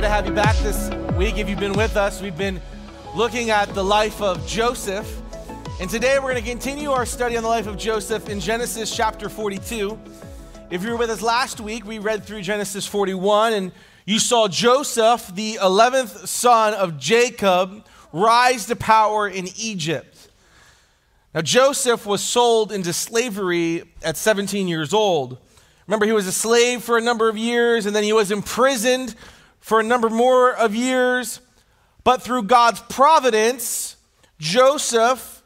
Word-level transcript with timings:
Happy 0.00 0.06
to 0.08 0.14
have 0.14 0.26
you 0.26 0.32
back 0.32 0.56
this 0.62 0.88
week. 1.14 1.36
If 1.36 1.46
you've 1.46 1.60
been 1.60 1.74
with 1.74 1.94
us, 1.94 2.22
we've 2.22 2.36
been 2.36 2.58
looking 3.14 3.50
at 3.50 3.74
the 3.74 3.84
life 3.84 4.22
of 4.22 4.46
Joseph. 4.46 5.20
And 5.78 5.90
today 5.90 6.18
we're 6.18 6.30
going 6.30 6.42
to 6.42 6.50
continue 6.50 6.90
our 6.90 7.04
study 7.04 7.36
on 7.36 7.42
the 7.42 7.50
life 7.50 7.66
of 7.66 7.76
Joseph 7.76 8.30
in 8.30 8.40
Genesis 8.40 8.96
chapter 8.96 9.28
42. 9.28 9.98
If 10.70 10.82
you 10.82 10.92
were 10.92 10.96
with 10.96 11.10
us 11.10 11.20
last 11.20 11.60
week, 11.60 11.84
we 11.84 11.98
read 11.98 12.24
through 12.24 12.40
Genesis 12.40 12.86
41 12.86 13.52
and 13.52 13.72
you 14.06 14.18
saw 14.18 14.48
Joseph, 14.48 15.34
the 15.34 15.58
11th 15.60 16.26
son 16.26 16.72
of 16.72 16.98
Jacob, 16.98 17.84
rise 18.10 18.64
to 18.66 18.76
power 18.76 19.28
in 19.28 19.48
Egypt. 19.58 20.30
Now, 21.34 21.42
Joseph 21.42 22.06
was 22.06 22.22
sold 22.22 22.72
into 22.72 22.94
slavery 22.94 23.82
at 24.02 24.16
17 24.16 24.66
years 24.66 24.94
old. 24.94 25.36
Remember, 25.86 26.06
he 26.06 26.12
was 26.12 26.26
a 26.26 26.32
slave 26.32 26.82
for 26.82 26.96
a 26.96 27.02
number 27.02 27.28
of 27.28 27.36
years 27.36 27.84
and 27.84 27.94
then 27.94 28.02
he 28.02 28.14
was 28.14 28.30
imprisoned 28.30 29.14
for 29.60 29.80
a 29.80 29.84
number 29.84 30.10
more 30.10 30.52
of 30.52 30.74
years, 30.74 31.40
but 32.04 32.22
through 32.22 32.44
God's 32.44 32.80
providence, 32.80 33.96
Joseph 34.38 35.42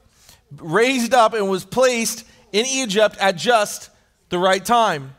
raised 0.56 1.14
up 1.14 1.34
and 1.34 1.48
was 1.50 1.64
placed 1.64 2.24
in 2.52 2.64
Egypt 2.66 3.16
at 3.20 3.36
just 3.36 3.90
the 4.28 4.38
right 4.38 4.64
time. 4.64 5.14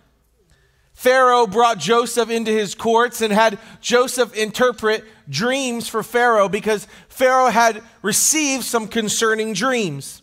Pharaoh 0.93 1.45
brought 1.45 1.77
Joseph 1.77 2.29
into 2.29 2.51
his 2.51 2.73
courts 2.73 3.21
and 3.21 3.33
had 3.33 3.59
Joseph 3.81 4.33
interpret 4.35 5.03
dreams 5.29 5.89
for 5.89 6.01
Pharaoh 6.03 6.47
because 6.47 6.87
Pharaoh 7.09 7.49
had 7.49 7.83
received 8.01 8.63
some 8.63 8.87
concerning 8.87 9.53
dreams. 9.53 10.21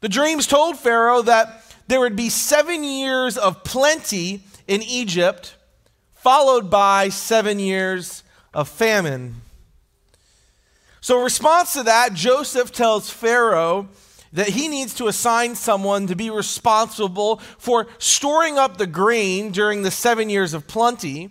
The 0.00 0.08
dreams 0.08 0.46
told 0.46 0.76
Pharaoh 0.76 1.22
that 1.22 1.62
there 1.86 2.00
would 2.00 2.16
be 2.16 2.28
seven 2.28 2.82
years 2.82 3.38
of 3.38 3.62
plenty 3.62 4.42
in 4.66 4.82
Egypt 4.82 5.55
followed 6.26 6.68
by 6.68 7.08
seven 7.08 7.60
years 7.60 8.24
of 8.52 8.68
famine. 8.68 9.32
So, 11.00 11.18
in 11.18 11.22
response 11.22 11.74
to 11.74 11.84
that, 11.84 12.14
Joseph 12.14 12.72
tells 12.72 13.08
Pharaoh 13.08 13.86
that 14.32 14.48
he 14.48 14.66
needs 14.66 14.92
to 14.94 15.06
assign 15.06 15.54
someone 15.54 16.08
to 16.08 16.16
be 16.16 16.28
responsible 16.28 17.36
for 17.58 17.86
storing 17.98 18.58
up 18.58 18.76
the 18.76 18.88
grain 18.88 19.52
during 19.52 19.82
the 19.84 19.90
seven 19.92 20.28
years 20.28 20.52
of 20.52 20.66
plenty 20.66 21.30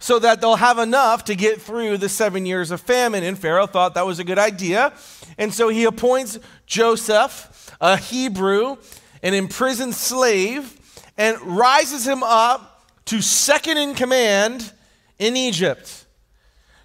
so 0.00 0.18
that 0.18 0.40
they'll 0.40 0.56
have 0.56 0.78
enough 0.78 1.22
to 1.26 1.36
get 1.36 1.62
through 1.62 1.98
the 1.98 2.08
seven 2.08 2.44
years 2.44 2.72
of 2.72 2.80
famine. 2.80 3.22
And 3.22 3.38
Pharaoh 3.38 3.68
thought 3.68 3.94
that 3.94 4.06
was 4.06 4.18
a 4.18 4.24
good 4.24 4.40
idea. 4.40 4.92
And 5.38 5.54
so 5.54 5.68
he 5.68 5.84
appoints 5.84 6.40
Joseph, 6.66 7.70
a 7.80 7.96
Hebrew, 7.96 8.76
an 9.22 9.34
imprisoned 9.34 9.94
slave, 9.94 10.76
and 11.16 11.40
rises 11.42 12.04
him 12.04 12.24
up 12.24 12.71
to 13.06 13.20
second 13.20 13.78
in 13.78 13.94
command 13.94 14.72
in 15.18 15.36
Egypt. 15.36 16.06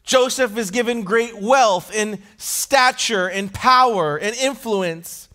Joseph 0.03 0.57
is 0.57 0.71
given 0.71 1.03
great 1.03 1.35
wealth 1.37 1.91
and 1.93 2.19
stature 2.37 3.27
and 3.27 3.53
power 3.53 4.17
and 4.17 4.35
influence. 4.37 5.27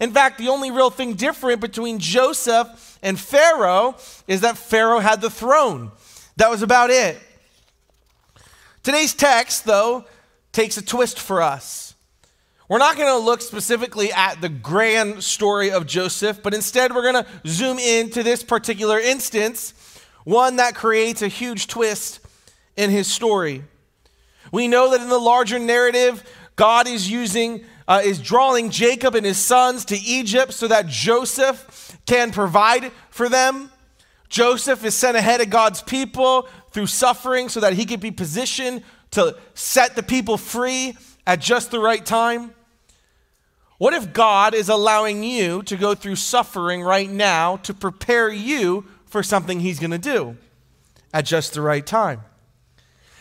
In 0.00 0.12
fact, 0.12 0.38
the 0.38 0.48
only 0.48 0.70
real 0.70 0.90
thing 0.90 1.14
different 1.14 1.60
between 1.60 1.98
Joseph 1.98 2.98
and 3.02 3.18
Pharaoh 3.18 3.96
is 4.26 4.42
that 4.42 4.58
Pharaoh 4.58 5.00
had 5.00 5.20
the 5.20 5.30
throne. 5.30 5.92
That 6.36 6.50
was 6.50 6.62
about 6.62 6.90
it. 6.90 7.18
Today's 8.82 9.14
text, 9.14 9.64
though, 9.64 10.04
takes 10.52 10.76
a 10.76 10.82
twist 10.82 11.18
for 11.18 11.42
us. 11.42 11.94
We're 12.68 12.78
not 12.78 12.96
going 12.96 13.08
to 13.08 13.24
look 13.24 13.40
specifically 13.40 14.12
at 14.12 14.42
the 14.42 14.50
grand 14.50 15.24
story 15.24 15.70
of 15.70 15.86
Joseph, 15.86 16.42
but 16.42 16.52
instead 16.52 16.94
we're 16.94 17.10
going 17.10 17.24
to 17.24 17.30
zoom 17.46 17.78
in 17.78 18.10
to 18.10 18.22
this 18.22 18.42
particular 18.42 19.00
instance 19.00 19.72
one 20.28 20.56
that 20.56 20.74
creates 20.74 21.22
a 21.22 21.28
huge 21.28 21.68
twist 21.68 22.20
in 22.76 22.90
his 22.90 23.06
story. 23.06 23.64
We 24.52 24.68
know 24.68 24.90
that 24.90 25.00
in 25.00 25.08
the 25.08 25.18
larger 25.18 25.58
narrative, 25.58 26.22
God 26.54 26.86
is 26.86 27.10
using, 27.10 27.64
uh, 27.88 28.02
is 28.04 28.20
drawing 28.20 28.68
Jacob 28.68 29.14
and 29.14 29.24
his 29.24 29.38
sons 29.38 29.86
to 29.86 29.96
Egypt 29.96 30.52
so 30.52 30.68
that 30.68 30.86
Joseph 30.86 31.98
can 32.04 32.30
provide 32.30 32.92
for 33.08 33.30
them. 33.30 33.70
Joseph 34.28 34.84
is 34.84 34.94
sent 34.94 35.16
ahead 35.16 35.40
of 35.40 35.48
God's 35.48 35.80
people 35.80 36.46
through 36.72 36.88
suffering 36.88 37.48
so 37.48 37.60
that 37.60 37.72
he 37.72 37.86
could 37.86 38.00
be 38.00 38.10
positioned 38.10 38.82
to 39.12 39.34
set 39.54 39.96
the 39.96 40.02
people 40.02 40.36
free 40.36 40.94
at 41.26 41.40
just 41.40 41.70
the 41.70 41.80
right 41.80 42.04
time. 42.04 42.52
What 43.78 43.94
if 43.94 44.12
God 44.12 44.52
is 44.52 44.68
allowing 44.68 45.24
you 45.24 45.62
to 45.62 45.76
go 45.76 45.94
through 45.94 46.16
suffering 46.16 46.82
right 46.82 47.08
now 47.08 47.56
to 47.58 47.72
prepare 47.72 48.28
you 48.28 48.84
for 49.08 49.22
something 49.22 49.60
he's 49.60 49.78
going 49.78 49.90
to 49.90 49.98
do 49.98 50.36
at 51.12 51.24
just 51.24 51.54
the 51.54 51.60
right 51.60 51.86
time. 51.86 52.20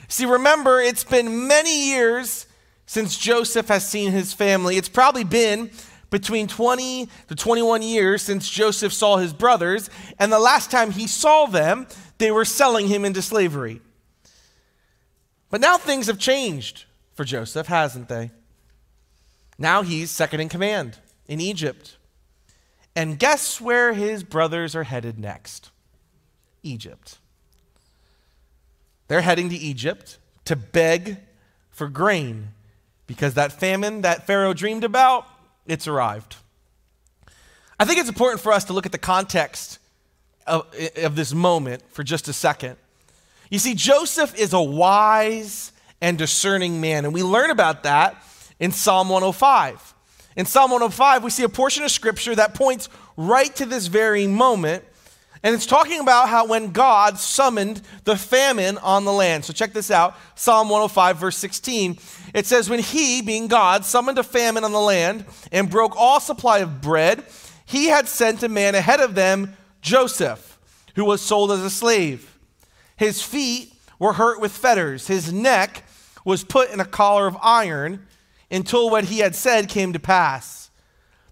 See, 0.08 0.26
remember, 0.26 0.80
it's 0.80 1.04
been 1.04 1.48
many 1.48 1.90
years 1.90 2.48
since 2.86 3.18
Joseph 3.18 3.68
has 3.68 3.88
seen 3.88 4.12
his 4.12 4.34
family. 4.34 4.78
It's 4.78 4.90
probably 4.90 5.24
been 5.24 5.70
between 6.10 6.48
20 6.48 7.10
to 7.28 7.36
21 7.36 7.82
years 7.82 8.22
since 8.22 8.50
Joseph 8.50 8.94
saw 8.94 9.18
his 9.18 9.34
brothers, 9.34 9.90
and 10.20 10.32
the 10.32 10.40
last 10.40 10.72
time 10.72 10.92
he 10.92 11.08
saw 11.08 11.46
them, 11.46 11.88
they 12.18 12.32
were 12.32 12.46
selling 12.46 12.88
him 12.88 13.04
into 13.04 13.22
slavery. 13.22 13.82
But 15.50 15.62
now 15.62 15.78
things 15.78 16.08
have 16.08 16.18
changed 16.18 16.86
for 17.14 17.24
Joseph, 17.24 17.68
hasn't 17.68 18.10
they? 18.10 18.32
Now 19.58 19.82
he's 19.82 20.12
second 20.12 20.40
in 20.40 20.50
command 20.50 20.98
in 21.28 21.42
Egypt. 21.42 21.98
And 22.96 23.20
guess 23.20 23.60
where 23.62 23.94
his 23.94 24.24
brothers 24.24 24.76
are 24.76 24.84
headed 24.84 25.20
next? 25.20 25.72
Egypt. 26.64 27.18
They're 29.08 29.22
heading 29.22 29.50
to 29.50 29.56
Egypt 29.56 30.18
to 30.46 30.56
beg 30.56 31.18
for 31.70 31.88
grain 31.88 32.50
because 33.06 33.36
that 33.36 33.54
famine 33.54 34.02
that 34.02 34.28
Pharaoh 34.28 34.54
dreamed 34.54 34.84
about, 34.84 35.26
it's 35.66 35.88
arrived. 35.88 36.36
I 37.80 37.86
think 37.86 38.00
it's 38.00 38.10
important 38.10 38.42
for 38.42 38.52
us 38.52 38.66
to 38.66 38.74
look 38.74 38.86
at 38.86 38.92
the 38.92 38.98
context 38.98 39.80
of, 40.46 40.66
of 40.98 41.16
this 41.16 41.34
moment 41.34 41.84
for 41.92 42.04
just 42.04 42.28
a 42.28 42.34
second. 42.34 42.78
You 43.50 43.60
see, 43.60 43.76
Joseph 43.76 44.38
is 44.38 44.54
a 44.54 44.62
wise 44.62 45.72
and 46.02 46.18
discerning 46.18 46.82
man, 46.82 47.06
and 47.06 47.14
we 47.14 47.24
learn 47.24 47.50
about 47.50 47.84
that 47.84 48.22
in 48.60 48.72
Psalm 48.72 49.10
105. 49.10 49.94
In 50.36 50.46
Psalm 50.46 50.72
105, 50.72 51.24
we 51.24 51.30
see 51.30 51.44
a 51.44 51.50
portion 51.50 51.84
of 51.84 51.92
scripture 51.92 52.36
that 52.36 52.54
points 52.54 52.90
right 53.16 53.56
to 53.56 53.66
this 53.66 53.88
very 53.88 54.28
moment 54.28 54.84
and 55.44 55.54
it's 55.54 55.66
talking 55.66 56.00
about 56.00 56.30
how 56.30 56.46
when 56.48 56.72
God 56.72 57.20
summoned 57.20 57.82
the 58.04 58.16
famine 58.16 58.78
on 58.80 59.06
the 59.06 59.14
land. 59.14 59.46
So 59.46 59.54
check 59.54 59.74
this 59.74 59.92
out 59.92 60.16
Psalm 60.36 60.70
105, 60.70 61.18
verse 61.18 61.38
16. 61.38 61.98
It 62.34 62.46
says, 62.46 62.70
When 62.70 62.80
he, 62.80 63.22
being 63.22 63.48
God, 63.48 63.86
summoned 63.86 64.18
a 64.18 64.24
famine 64.24 64.64
on 64.64 64.72
the 64.72 64.80
land 64.80 65.26
and 65.52 65.70
broke 65.70 65.96
all 65.96 66.20
supply 66.20 66.60
of 66.60 66.82
bread, 66.82 67.24
he 67.66 67.88
had 67.88 68.08
sent 68.08 68.44
a 68.44 68.50
man 68.50 68.76
ahead 68.76 69.00
of 69.00 69.16
them, 69.16 69.56
Joseph, 69.82 70.58
who 70.96 71.06
was 71.06 71.22
sold 71.22 71.52
as 71.52 71.62
a 71.62 71.70
slave. 71.70 72.38
His 72.96 73.22
feet 73.22 73.74
were 74.00 74.14
hurt 74.14 74.40
with 74.40 74.52
fetters, 74.52 75.08
his 75.08 75.32
neck 75.32 75.84
was 76.26 76.44
put 76.44 76.72
in 76.72 76.80
a 76.80 76.86
collar 76.86 77.28
of 77.28 77.38
iron 77.42 78.06
until 78.52 78.90
what 78.90 79.06
he 79.06 79.20
had 79.20 79.36
said 79.36 79.70
came 79.70 79.94
to 79.94 80.00
pass. 80.00 80.70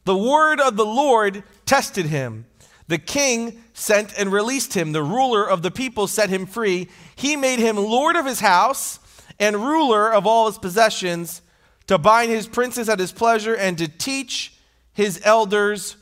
The 0.06 0.16
word 0.16 0.62
of 0.62 0.78
the 0.78 0.86
Lord 0.86 1.44
tested 1.66 2.06
him. 2.06 2.46
The 2.88 2.98
king 2.98 3.64
sent 3.78 4.18
and 4.18 4.32
released 4.32 4.74
him. 4.74 4.94
The 4.94 5.04
ruler 5.04 5.48
of 5.48 5.62
the 5.62 5.70
people 5.70 6.08
set 6.08 6.30
him 6.30 6.46
free. 6.46 6.88
He 7.16 7.36
made 7.36 7.60
him 7.60 7.76
lord 7.76 8.16
of 8.16 8.26
his 8.26 8.40
house 8.40 9.00
and 9.38 9.58
ruler 9.58 10.12
of 10.12 10.26
all 10.26 10.48
his 10.48 10.58
possessions, 10.58 11.42
to 11.88 11.98
bind 11.98 12.32
his 12.32 12.48
princes 12.48 12.90
at 12.90 12.98
his 12.98 13.12
pleasure 13.12 13.54
and 13.54 13.78
to 13.78 13.88
teach 13.88 14.58
his 14.94 15.22
elders 15.24 15.98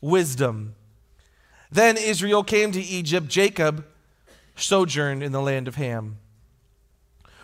wisdom. 0.00 0.74
Then 1.70 1.96
Israel 1.98 2.42
came 2.42 2.72
to 2.72 2.80
Egypt. 2.80 3.28
Jacob 3.28 3.84
sojourned 4.56 5.22
in 5.22 5.30
the 5.30 5.42
land 5.42 5.68
of 5.68 5.76
Ham. 5.76 6.16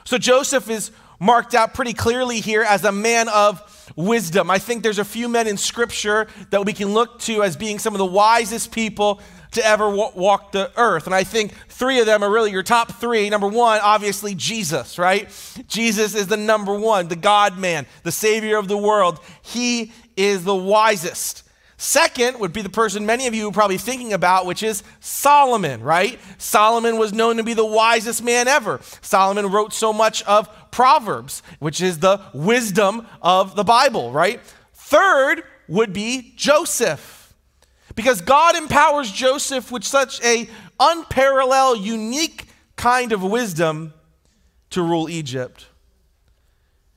So 0.04 0.16
Joseph 0.18 0.68
is 0.70 0.90
marked 1.20 1.54
out 1.54 1.74
pretty 1.74 1.92
clearly 1.92 2.40
here 2.40 2.62
as 2.62 2.84
a 2.84 2.90
man 2.90 3.28
of 3.28 3.92
wisdom. 3.96 4.50
I 4.50 4.58
think 4.58 4.82
there's 4.82 4.98
a 4.98 5.04
few 5.04 5.28
men 5.28 5.46
in 5.46 5.56
scripture 5.56 6.26
that 6.50 6.64
we 6.64 6.72
can 6.72 6.92
look 6.92 7.20
to 7.20 7.42
as 7.42 7.56
being 7.56 7.78
some 7.78 7.94
of 7.94 7.98
the 7.98 8.04
wisest 8.06 8.72
people 8.72 9.20
to 9.54 9.66
ever 9.66 9.88
walk 9.88 10.52
the 10.52 10.70
earth. 10.76 11.06
And 11.06 11.14
I 11.14 11.24
think 11.24 11.52
three 11.68 12.00
of 12.00 12.06
them 12.06 12.22
are 12.22 12.30
really 12.30 12.50
your 12.50 12.62
top 12.62 12.92
three. 12.92 13.28
Number 13.30 13.48
one, 13.48 13.80
obviously, 13.82 14.34
Jesus, 14.34 14.98
right? 14.98 15.28
Jesus 15.68 16.14
is 16.14 16.26
the 16.26 16.36
number 16.36 16.78
one, 16.78 17.08
the 17.08 17.16
God 17.16 17.58
man, 17.58 17.86
the 18.02 18.12
Savior 18.12 18.56
of 18.58 18.68
the 18.68 18.76
world. 18.78 19.20
He 19.42 19.92
is 20.16 20.44
the 20.44 20.54
wisest. 20.54 21.42
Second 21.76 22.38
would 22.38 22.52
be 22.52 22.62
the 22.62 22.68
person 22.68 23.04
many 23.04 23.26
of 23.26 23.34
you 23.34 23.48
are 23.48 23.52
probably 23.52 23.78
thinking 23.78 24.12
about, 24.12 24.46
which 24.46 24.62
is 24.62 24.82
Solomon, 25.00 25.82
right? 25.82 26.20
Solomon 26.38 26.98
was 26.98 27.12
known 27.12 27.36
to 27.36 27.42
be 27.42 27.52
the 27.52 27.66
wisest 27.66 28.22
man 28.22 28.48
ever. 28.48 28.80
Solomon 29.00 29.50
wrote 29.50 29.72
so 29.72 29.92
much 29.92 30.22
of 30.22 30.48
Proverbs, 30.70 31.42
which 31.58 31.80
is 31.80 31.98
the 31.98 32.20
wisdom 32.32 33.06
of 33.20 33.56
the 33.56 33.64
Bible, 33.64 34.12
right? 34.12 34.40
Third 34.72 35.42
would 35.68 35.92
be 35.92 36.32
Joseph. 36.36 37.23
Because 37.94 38.20
God 38.20 38.56
empowers 38.56 39.10
Joseph 39.10 39.70
with 39.70 39.84
such 39.84 40.22
a 40.24 40.48
unparalleled, 40.80 41.80
unique 41.80 42.48
kind 42.76 43.12
of 43.12 43.22
wisdom 43.22 43.94
to 44.70 44.82
rule 44.82 45.08
Egypt. 45.08 45.66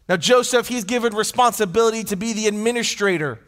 Now, 0.09 0.17
Joseph, 0.17 0.67
he's 0.67 0.83
given 0.83 1.13
responsibility 1.13 2.03
to 2.05 2.15
be 2.15 2.33
the 2.33 2.47
administrator 2.47 3.39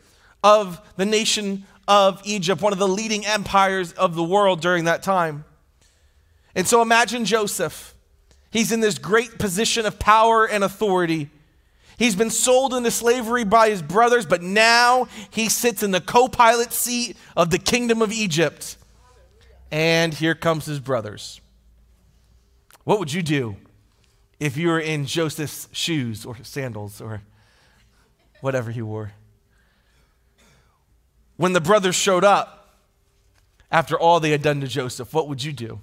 of 0.43 0.81
the 0.97 1.05
nation 1.05 1.65
of 1.87 2.21
Egypt, 2.23 2.61
one 2.61 2.73
of 2.73 2.79
the 2.79 2.87
leading 2.87 3.25
empires 3.25 3.93
of 3.93 4.15
the 4.15 4.23
world 4.23 4.61
during 4.61 4.83
that 4.83 5.01
time. 5.01 5.45
And 6.53 6.67
so 6.67 6.81
imagine 6.81 7.25
Joseph. 7.25 7.95
He's 8.51 8.71
in 8.71 8.79
this 8.79 8.97
great 8.97 9.39
position 9.39 9.85
of 9.85 9.99
power 9.99 10.45
and 10.45 10.63
authority. 10.63 11.29
He's 11.99 12.15
been 12.15 12.29
sold 12.29 12.73
into 12.73 12.91
slavery 12.91 13.43
by 13.43 13.69
his 13.69 13.81
brothers, 13.81 14.25
but 14.25 14.41
now 14.41 15.09
he 15.29 15.49
sits 15.49 15.83
in 15.83 15.91
the 15.91 15.99
co 15.99 16.29
pilot 16.29 16.71
seat 16.71 17.17
of 17.35 17.49
the 17.49 17.59
kingdom 17.59 18.01
of 18.01 18.13
Egypt. 18.13 18.77
And 19.69 20.13
here 20.13 20.33
comes 20.33 20.65
his 20.65 20.79
brothers. 20.79 21.41
What 22.85 22.99
would 22.99 23.11
you 23.11 23.21
do 23.21 23.57
if 24.39 24.55
you 24.55 24.69
were 24.69 24.79
in 24.79 25.05
Joseph's 25.05 25.67
shoes 25.73 26.25
or 26.25 26.37
sandals 26.41 27.01
or 27.01 27.21
whatever 28.39 28.71
he 28.71 28.81
wore? 28.81 29.11
When 31.35 31.51
the 31.51 31.61
brothers 31.61 31.95
showed 31.95 32.23
up 32.23 32.77
after 33.69 33.99
all 33.99 34.21
they 34.21 34.31
had 34.31 34.41
done 34.41 34.61
to 34.61 34.67
Joseph, 34.67 35.13
what 35.13 35.27
would 35.27 35.43
you 35.43 35.51
do? 35.51 35.81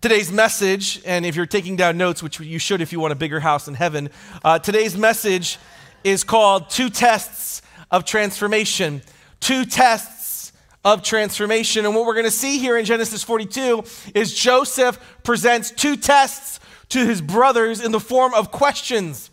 Today's 0.00 0.32
message, 0.32 1.02
and 1.04 1.26
if 1.26 1.36
you're 1.36 1.44
taking 1.44 1.76
down 1.76 1.98
notes, 1.98 2.22
which 2.22 2.40
you 2.40 2.58
should 2.58 2.80
if 2.80 2.90
you 2.90 2.98
want 2.98 3.12
a 3.12 3.16
bigger 3.16 3.38
house 3.38 3.68
in 3.68 3.74
heaven, 3.74 4.08
uh, 4.42 4.58
today's 4.58 4.96
message 4.96 5.58
is 6.04 6.24
called 6.24 6.70
Two 6.70 6.88
Tests 6.88 7.60
of 7.90 8.06
Transformation. 8.06 9.02
Two 9.40 9.66
Tests 9.66 10.52
of 10.86 11.02
Transformation. 11.02 11.84
And 11.84 11.94
what 11.94 12.06
we're 12.06 12.14
going 12.14 12.24
to 12.24 12.30
see 12.30 12.58
here 12.58 12.78
in 12.78 12.86
Genesis 12.86 13.22
42 13.22 13.84
is 14.14 14.34
Joseph 14.34 14.98
presents 15.22 15.70
two 15.70 15.98
tests 15.98 16.60
to 16.88 17.04
his 17.04 17.20
brothers 17.20 17.84
in 17.84 17.92
the 17.92 18.00
form 18.00 18.32
of 18.32 18.50
questions. 18.50 19.30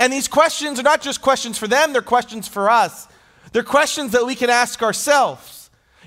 And 0.00 0.12
these 0.12 0.26
questions 0.26 0.80
are 0.80 0.82
not 0.82 1.00
just 1.00 1.22
questions 1.22 1.58
for 1.58 1.68
them, 1.68 1.92
they're 1.92 2.02
questions 2.02 2.48
for 2.48 2.68
us. 2.68 3.06
They're 3.52 3.62
questions 3.62 4.10
that 4.12 4.26
we 4.26 4.34
can 4.34 4.50
ask 4.50 4.82
ourselves. 4.82 5.57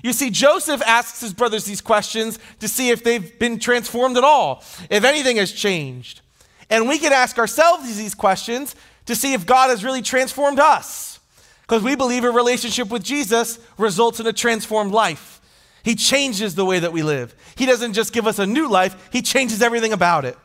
You 0.02 0.12
see, 0.12 0.30
Joseph 0.30 0.82
asks 0.82 1.20
his 1.20 1.32
brothers 1.32 1.64
these 1.64 1.80
questions 1.80 2.38
to 2.58 2.66
see 2.66 2.90
if 2.90 3.04
they've 3.04 3.38
been 3.38 3.58
transformed 3.58 4.16
at 4.16 4.24
all, 4.24 4.64
if 4.90 5.04
anything 5.04 5.36
has 5.36 5.52
changed. 5.52 6.20
And 6.68 6.88
we 6.88 6.98
can 6.98 7.12
ask 7.12 7.38
ourselves 7.38 7.96
these 7.96 8.14
questions 8.14 8.74
to 9.06 9.14
see 9.14 9.32
if 9.32 9.46
God 9.46 9.70
has 9.70 9.84
really 9.84 10.02
transformed 10.02 10.58
us. 10.58 11.20
Because 11.62 11.82
we 11.82 11.94
believe 11.94 12.24
a 12.24 12.30
relationship 12.30 12.88
with 12.90 13.04
Jesus 13.04 13.58
results 13.78 14.18
in 14.20 14.26
a 14.26 14.32
transformed 14.32 14.92
life. 14.92 15.40
He 15.84 15.94
changes 15.94 16.54
the 16.54 16.64
way 16.64 16.78
that 16.80 16.92
we 16.92 17.02
live. 17.02 17.34
He 17.56 17.66
doesn't 17.66 17.92
just 17.92 18.12
give 18.12 18.26
us 18.26 18.38
a 18.38 18.46
new 18.46 18.68
life, 18.68 19.10
He 19.12 19.22
changes 19.22 19.62
everything 19.62 19.92
about 19.92 20.24
it. 20.24 20.36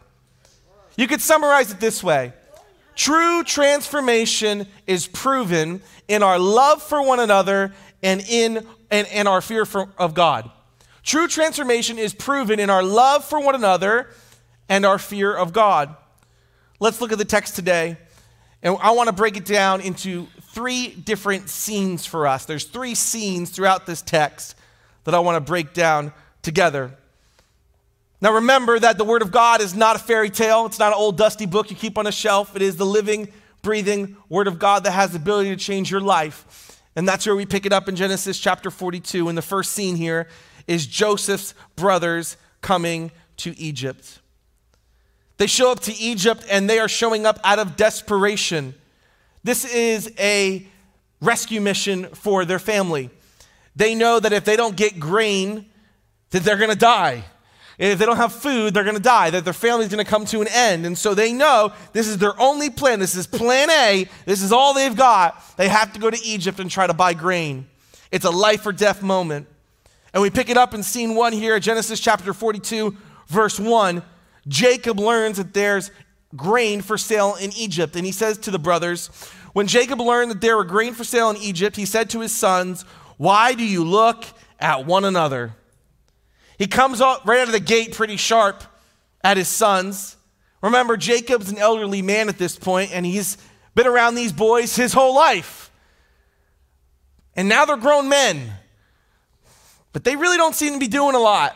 You 0.95 1.07
could 1.07 1.21
summarize 1.21 1.71
it 1.71 1.79
this 1.79 2.03
way 2.03 2.33
True 2.95 3.43
transformation 3.43 4.67
is 4.87 5.07
proven 5.07 5.81
in 6.07 6.23
our 6.23 6.39
love 6.39 6.81
for 6.81 7.01
one 7.01 7.19
another 7.19 7.73
and 8.01 8.21
in 8.21 8.65
and, 8.91 9.07
and 9.07 9.27
our 9.27 9.41
fear 9.41 9.65
for, 9.65 9.89
of 9.97 10.13
God. 10.13 10.49
True 11.03 11.27
transformation 11.27 11.97
is 11.97 12.13
proven 12.13 12.59
in 12.59 12.69
our 12.69 12.83
love 12.83 13.23
for 13.23 13.39
one 13.39 13.55
another 13.55 14.09
and 14.67 14.85
our 14.85 14.99
fear 14.99 15.33
of 15.33 15.53
God. 15.53 15.95
Let's 16.79 17.01
look 17.01 17.11
at 17.11 17.17
the 17.17 17.25
text 17.25 17.55
today. 17.55 17.97
And 18.61 18.77
I 18.81 18.91
want 18.91 19.07
to 19.07 19.13
break 19.13 19.37
it 19.37 19.45
down 19.45 19.81
into 19.81 20.27
three 20.51 20.89
different 20.89 21.49
scenes 21.49 22.05
for 22.05 22.27
us. 22.27 22.45
There's 22.45 22.65
three 22.65 22.95
scenes 22.95 23.51
throughout 23.51 23.85
this 23.85 24.01
text 24.01 24.55
that 25.03 25.13
I 25.13 25.19
want 25.19 25.35
to 25.35 25.39
break 25.39 25.73
down 25.73 26.11
together. 26.41 26.91
Now 28.19 28.33
remember 28.33 28.79
that 28.79 28.97
the 28.97 29.03
Word 29.03 29.21
of 29.21 29.31
God 29.31 29.61
is 29.61 29.75
not 29.75 29.95
a 29.95 29.99
fairy 29.99 30.31
tale, 30.31 30.65
it's 30.65 30.79
not 30.79 30.91
an 30.91 30.97
old 30.97 31.17
dusty 31.17 31.45
book 31.45 31.69
you 31.69 31.75
keep 31.75 31.97
on 31.97 32.07
a 32.07 32.11
shelf. 32.11 32.55
It 32.55 32.63
is 32.63 32.75
the 32.75 32.85
living, 32.85 33.31
breathing 33.61 34.17
Word 34.27 34.47
of 34.47 34.57
God 34.57 34.83
that 34.85 34.91
has 34.91 35.11
the 35.11 35.17
ability 35.17 35.51
to 35.51 35.55
change 35.55 35.91
your 35.91 36.01
life. 36.01 36.66
And 36.97 37.07
that's 37.07 37.27
where 37.27 37.35
we 37.35 37.45
pick 37.45 37.67
it 37.67 37.71
up 37.71 37.87
in 37.87 37.95
Genesis 37.95 38.39
chapter 38.39 38.71
42. 38.71 39.29
And 39.29 39.37
the 39.37 39.43
first 39.43 39.73
scene 39.73 39.95
here 39.95 40.27
is 40.65 40.87
Joseph's 40.87 41.53
brothers 41.75 42.37
coming 42.61 43.11
to 43.37 43.57
Egypt. 43.59 44.19
They 45.37 45.45
show 45.45 45.71
up 45.71 45.79
to 45.81 45.95
Egypt 45.95 46.43
and 46.49 46.67
they 46.67 46.79
are 46.79 46.87
showing 46.87 47.27
up 47.27 47.39
out 47.43 47.59
of 47.59 47.75
desperation. 47.75 48.73
This 49.43 49.63
is 49.63 50.11
a 50.17 50.65
rescue 51.21 51.61
mission 51.61 52.05
for 52.15 52.45
their 52.45 52.57
family. 52.57 53.11
They 53.75 53.93
know 53.93 54.19
that 54.19 54.33
if 54.33 54.43
they 54.43 54.55
don't 54.55 54.75
get 54.75 54.99
grain, 54.99 55.67
that 56.31 56.41
they're 56.41 56.57
going 56.57 56.71
to 56.71 56.75
die. 56.75 57.25
If 57.77 57.99
they 57.99 58.05
don't 58.07 58.17
have 58.17 58.33
food, 58.33 58.73
they're 58.73 58.83
going 58.83 58.95
to 58.95 59.01
die, 59.01 59.29
that 59.29 59.43
their 59.43 59.53
family's 59.53 59.89
going 59.89 60.03
to 60.03 60.09
come 60.09 60.25
to 60.25 60.41
an 60.41 60.47
end. 60.47 60.85
And 60.85 60.97
so 60.97 61.13
they 61.13 61.31
know 61.31 61.73
this 61.93 62.07
is 62.07 62.17
their 62.17 62.39
only 62.41 62.71
plan. 62.71 62.99
This 62.99 63.13
is 63.13 63.27
plan 63.27 63.69
A. 63.69 64.09
This 64.25 64.41
is 64.41 64.51
all 64.51 64.73
they've 64.73 64.95
got. 64.95 65.43
They 65.57 65.67
have 65.67 65.93
to 65.93 65.99
go 65.99 66.09
to 66.09 66.19
Egypt 66.25 66.59
and 66.59 66.71
try 66.71 66.87
to 66.87 66.93
buy 66.93 67.13
grain. 67.13 67.67
It's 68.11 68.25
a 68.25 68.31
life 68.31 68.65
or 68.65 68.71
death 68.71 69.03
moment. 69.03 69.47
And 70.11 70.23
we 70.23 70.31
pick 70.31 70.49
it 70.49 70.57
up 70.57 70.73
in 70.73 70.81
scene 70.81 71.13
one 71.13 71.33
here, 71.33 71.59
Genesis 71.59 71.99
chapter 71.99 72.33
42, 72.33 72.97
verse 73.27 73.59
1. 73.59 74.01
Jacob 74.47 74.99
learns 74.99 75.37
that 75.37 75.53
there's 75.53 75.91
grain 76.35 76.81
for 76.81 76.97
sale 76.97 77.35
in 77.35 77.51
Egypt. 77.55 77.95
And 77.95 78.07
he 78.07 78.11
says 78.11 78.39
to 78.39 78.51
the 78.51 78.57
brothers, 78.57 79.09
When 79.53 79.67
Jacob 79.67 80.01
learned 80.01 80.31
that 80.31 80.41
there 80.41 80.57
were 80.57 80.63
grain 80.63 80.95
for 80.95 81.03
sale 81.03 81.29
in 81.29 81.37
Egypt, 81.37 81.75
he 81.75 81.85
said 81.85 82.09
to 82.11 82.21
his 82.21 82.31
sons, 82.31 82.83
Why 83.17 83.53
do 83.53 83.63
you 83.63 83.83
look 83.83 84.25
at 84.59 84.87
one 84.87 85.05
another? 85.05 85.53
He 86.57 86.67
comes 86.67 87.01
out 87.01 87.25
right 87.25 87.39
out 87.39 87.47
of 87.47 87.53
the 87.53 87.59
gate 87.59 87.93
pretty 87.93 88.17
sharp 88.17 88.63
at 89.23 89.37
his 89.37 89.47
sons. 89.47 90.17
Remember, 90.61 90.97
Jacob's 90.97 91.49
an 91.49 91.57
elderly 91.57 92.01
man 92.01 92.29
at 92.29 92.37
this 92.37 92.57
point, 92.57 92.91
and 92.91 93.05
he's 93.05 93.37
been 93.75 93.87
around 93.87 94.15
these 94.15 94.31
boys 94.31 94.75
his 94.75 94.93
whole 94.93 95.15
life. 95.15 95.69
And 97.35 97.47
now 97.47 97.65
they're 97.65 97.77
grown 97.77 98.09
men. 98.09 98.51
But 99.93 100.03
they 100.03 100.15
really 100.15 100.37
don't 100.37 100.55
seem 100.55 100.73
to 100.73 100.79
be 100.79 100.87
doing 100.87 101.15
a 101.15 101.19
lot. 101.19 101.55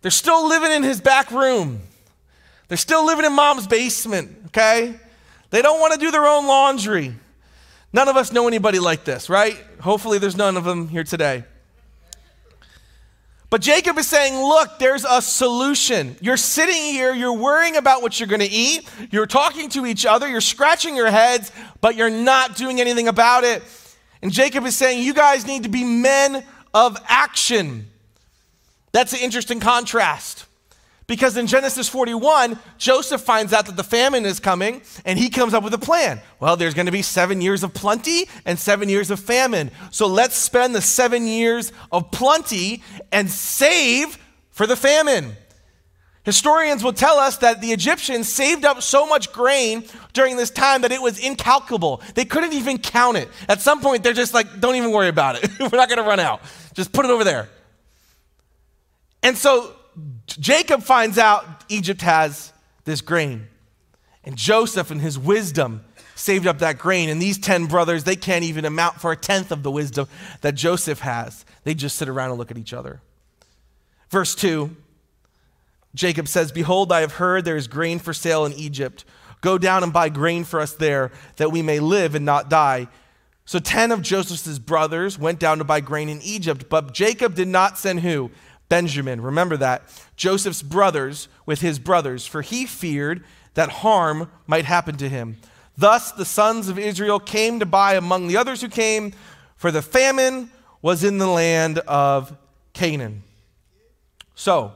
They're 0.00 0.10
still 0.10 0.48
living 0.48 0.72
in 0.72 0.82
his 0.82 1.00
back 1.00 1.30
room. 1.30 1.80
They're 2.68 2.78
still 2.78 3.04
living 3.04 3.26
in 3.26 3.34
mom's 3.34 3.66
basement, 3.66 4.34
okay? 4.46 4.98
They 5.50 5.60
don't 5.60 5.78
want 5.78 5.92
to 5.92 6.00
do 6.00 6.10
their 6.10 6.26
own 6.26 6.46
laundry. 6.46 7.14
None 7.92 8.08
of 8.08 8.16
us 8.16 8.32
know 8.32 8.48
anybody 8.48 8.78
like 8.78 9.04
this, 9.04 9.28
right? 9.28 9.62
Hopefully, 9.80 10.18
there's 10.18 10.36
none 10.36 10.56
of 10.56 10.64
them 10.64 10.88
here 10.88 11.04
today. 11.04 11.44
But 13.52 13.60
Jacob 13.60 13.98
is 13.98 14.06
saying, 14.06 14.34
Look, 14.42 14.78
there's 14.78 15.04
a 15.04 15.20
solution. 15.20 16.16
You're 16.22 16.38
sitting 16.38 16.74
here, 16.74 17.12
you're 17.12 17.34
worrying 17.34 17.76
about 17.76 18.00
what 18.00 18.18
you're 18.18 18.26
going 18.26 18.40
to 18.40 18.46
eat, 18.46 18.88
you're 19.10 19.26
talking 19.26 19.68
to 19.70 19.84
each 19.84 20.06
other, 20.06 20.26
you're 20.26 20.40
scratching 20.40 20.96
your 20.96 21.10
heads, 21.10 21.52
but 21.82 21.94
you're 21.94 22.08
not 22.08 22.56
doing 22.56 22.80
anything 22.80 23.08
about 23.08 23.44
it. 23.44 23.62
And 24.22 24.32
Jacob 24.32 24.64
is 24.64 24.74
saying, 24.74 25.02
You 25.02 25.12
guys 25.12 25.46
need 25.46 25.64
to 25.64 25.68
be 25.68 25.84
men 25.84 26.42
of 26.72 26.96
action. 27.06 27.90
That's 28.92 29.12
an 29.12 29.18
interesting 29.18 29.60
contrast. 29.60 30.46
Because 31.06 31.36
in 31.36 31.46
Genesis 31.46 31.88
41, 31.88 32.58
Joseph 32.78 33.20
finds 33.20 33.52
out 33.52 33.66
that 33.66 33.76
the 33.76 33.84
famine 33.84 34.24
is 34.24 34.40
coming 34.40 34.82
and 35.04 35.18
he 35.18 35.30
comes 35.30 35.52
up 35.52 35.64
with 35.64 35.74
a 35.74 35.78
plan. 35.78 36.20
Well, 36.40 36.56
there's 36.56 36.74
going 36.74 36.86
to 36.86 36.92
be 36.92 37.02
seven 37.02 37.40
years 37.40 37.62
of 37.62 37.74
plenty 37.74 38.28
and 38.44 38.58
seven 38.58 38.88
years 38.88 39.10
of 39.10 39.18
famine. 39.18 39.70
So 39.90 40.06
let's 40.06 40.36
spend 40.36 40.74
the 40.74 40.80
seven 40.80 41.26
years 41.26 41.72
of 41.90 42.10
plenty 42.10 42.82
and 43.10 43.28
save 43.28 44.18
for 44.50 44.66
the 44.66 44.76
famine. 44.76 45.36
Historians 46.24 46.84
will 46.84 46.92
tell 46.92 47.18
us 47.18 47.38
that 47.38 47.60
the 47.60 47.72
Egyptians 47.72 48.32
saved 48.32 48.64
up 48.64 48.80
so 48.80 49.06
much 49.06 49.32
grain 49.32 49.84
during 50.12 50.36
this 50.36 50.50
time 50.50 50.82
that 50.82 50.92
it 50.92 51.02
was 51.02 51.18
incalculable. 51.18 52.00
They 52.14 52.24
couldn't 52.24 52.52
even 52.52 52.78
count 52.78 53.16
it. 53.16 53.28
At 53.48 53.60
some 53.60 53.80
point, 53.80 54.04
they're 54.04 54.12
just 54.12 54.32
like, 54.32 54.60
don't 54.60 54.76
even 54.76 54.92
worry 54.92 55.08
about 55.08 55.42
it. 55.42 55.50
We're 55.60 55.76
not 55.76 55.88
going 55.88 55.98
to 55.98 56.04
run 56.04 56.20
out. 56.20 56.40
Just 56.74 56.92
put 56.92 57.04
it 57.04 57.10
over 57.10 57.24
there. 57.24 57.48
And 59.24 59.36
so 59.36 59.74
Jacob 60.26 60.82
finds 60.82 61.18
out 61.18 61.64
Egypt 61.68 62.02
has 62.02 62.52
this 62.84 63.00
grain. 63.00 63.46
And 64.24 64.36
Joseph, 64.36 64.90
in 64.90 65.00
his 65.00 65.18
wisdom, 65.18 65.84
saved 66.14 66.46
up 66.46 66.60
that 66.60 66.78
grain. 66.78 67.08
And 67.08 67.20
these 67.20 67.38
10 67.38 67.66
brothers, 67.66 68.04
they 68.04 68.16
can't 68.16 68.44
even 68.44 68.64
amount 68.64 69.00
for 69.00 69.12
a 69.12 69.16
tenth 69.16 69.50
of 69.50 69.62
the 69.62 69.70
wisdom 69.70 70.08
that 70.40 70.54
Joseph 70.54 71.00
has. 71.00 71.44
They 71.64 71.74
just 71.74 71.96
sit 71.96 72.08
around 72.08 72.30
and 72.30 72.38
look 72.38 72.50
at 72.50 72.58
each 72.58 72.72
other. 72.72 73.00
Verse 74.10 74.34
2 74.34 74.76
Jacob 75.94 76.26
says, 76.26 76.52
Behold, 76.52 76.90
I 76.90 77.00
have 77.00 77.14
heard 77.14 77.44
there 77.44 77.56
is 77.56 77.68
grain 77.68 77.98
for 77.98 78.14
sale 78.14 78.46
in 78.46 78.52
Egypt. 78.54 79.04
Go 79.42 79.58
down 79.58 79.82
and 79.82 79.92
buy 79.92 80.08
grain 80.08 80.44
for 80.44 80.60
us 80.60 80.72
there, 80.72 81.10
that 81.36 81.52
we 81.52 81.60
may 81.60 81.80
live 81.80 82.14
and 82.14 82.24
not 82.24 82.48
die. 82.48 82.88
So 83.44 83.58
10 83.58 83.92
of 83.92 84.00
Joseph's 84.00 84.58
brothers 84.58 85.18
went 85.18 85.38
down 85.38 85.58
to 85.58 85.64
buy 85.64 85.80
grain 85.80 86.08
in 86.08 86.22
Egypt, 86.22 86.70
but 86.70 86.94
Jacob 86.94 87.34
did 87.34 87.48
not 87.48 87.76
send 87.76 88.00
who? 88.00 88.30
Benjamin. 88.72 89.20
Remember 89.20 89.58
that. 89.58 89.82
Joseph's 90.16 90.62
brothers 90.62 91.28
with 91.44 91.60
his 91.60 91.78
brothers, 91.78 92.26
for 92.26 92.40
he 92.40 92.64
feared 92.64 93.22
that 93.52 93.68
harm 93.68 94.30
might 94.46 94.64
happen 94.64 94.96
to 94.96 95.10
him. 95.10 95.36
Thus 95.76 96.10
the 96.10 96.24
sons 96.24 96.70
of 96.70 96.78
Israel 96.78 97.20
came 97.20 97.60
to 97.60 97.66
buy 97.66 97.96
among 97.96 98.28
the 98.28 98.38
others 98.38 98.62
who 98.62 98.70
came, 98.70 99.12
for 99.58 99.70
the 99.70 99.82
famine 99.82 100.50
was 100.80 101.04
in 101.04 101.18
the 101.18 101.26
land 101.26 101.80
of 101.80 102.34
Canaan. 102.72 103.24
So, 104.34 104.72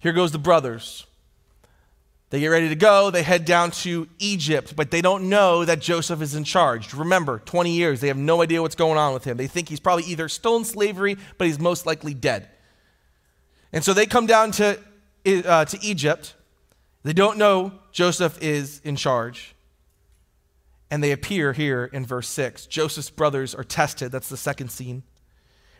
here 0.00 0.12
goes 0.12 0.32
the 0.32 0.38
brothers. 0.40 1.06
They 2.30 2.40
get 2.40 2.48
ready 2.48 2.68
to 2.68 2.74
go. 2.74 3.12
They 3.12 3.22
head 3.22 3.44
down 3.44 3.70
to 3.82 4.08
Egypt, 4.18 4.74
but 4.74 4.90
they 4.90 5.00
don't 5.00 5.28
know 5.28 5.64
that 5.64 5.78
Joseph 5.78 6.20
is 6.22 6.34
in 6.34 6.42
charge. 6.42 6.92
Remember, 6.92 7.38
20 7.38 7.70
years. 7.70 8.00
They 8.00 8.08
have 8.08 8.16
no 8.16 8.42
idea 8.42 8.62
what's 8.62 8.74
going 8.74 8.98
on 8.98 9.14
with 9.14 9.22
him. 9.22 9.36
They 9.36 9.46
think 9.46 9.68
he's 9.68 9.78
probably 9.78 10.06
either 10.06 10.28
still 10.28 10.56
in 10.56 10.64
slavery, 10.64 11.16
but 11.36 11.46
he's 11.46 11.60
most 11.60 11.86
likely 11.86 12.14
dead. 12.14 12.48
And 13.72 13.84
so 13.84 13.92
they 13.92 14.06
come 14.06 14.26
down 14.26 14.50
to, 14.52 14.78
uh, 15.26 15.64
to 15.64 15.78
Egypt. 15.82 16.34
They 17.02 17.12
don't 17.12 17.38
know 17.38 17.72
Joseph 17.92 18.42
is 18.42 18.80
in 18.84 18.96
charge. 18.96 19.54
And 20.90 21.02
they 21.02 21.12
appear 21.12 21.52
here 21.52 21.84
in 21.84 22.06
verse 22.06 22.28
6. 22.28 22.66
Joseph's 22.66 23.10
brothers 23.10 23.54
are 23.54 23.64
tested. 23.64 24.10
That's 24.10 24.28
the 24.28 24.36
second 24.36 24.70
scene. 24.70 25.02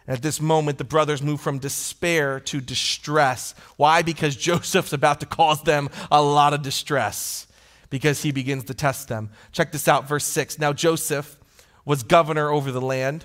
And 0.06 0.16
at 0.16 0.22
this 0.22 0.40
moment, 0.40 0.78
the 0.78 0.84
brothers 0.84 1.22
move 1.22 1.40
from 1.40 1.58
despair 1.58 2.40
to 2.40 2.60
distress. 2.60 3.54
Why? 3.76 4.02
Because 4.02 4.36
Joseph's 4.48 4.92
about 4.92 5.20
to 5.20 5.26
cause 5.26 5.62
them 5.62 5.88
a 6.10 6.22
lot 6.22 6.54
of 6.54 6.62
distress 6.62 7.46
because 7.90 8.22
he 8.22 8.32
begins 8.32 8.64
to 8.64 8.74
test 8.74 9.08
them. 9.08 9.30
Check 9.52 9.72
this 9.72 9.88
out, 9.88 10.08
verse 10.08 10.24
6. 10.24 10.58
Now, 10.58 10.72
Joseph 10.72 11.38
was 11.84 12.02
governor 12.02 12.50
over 12.50 12.70
the 12.70 12.80
land, 12.80 13.24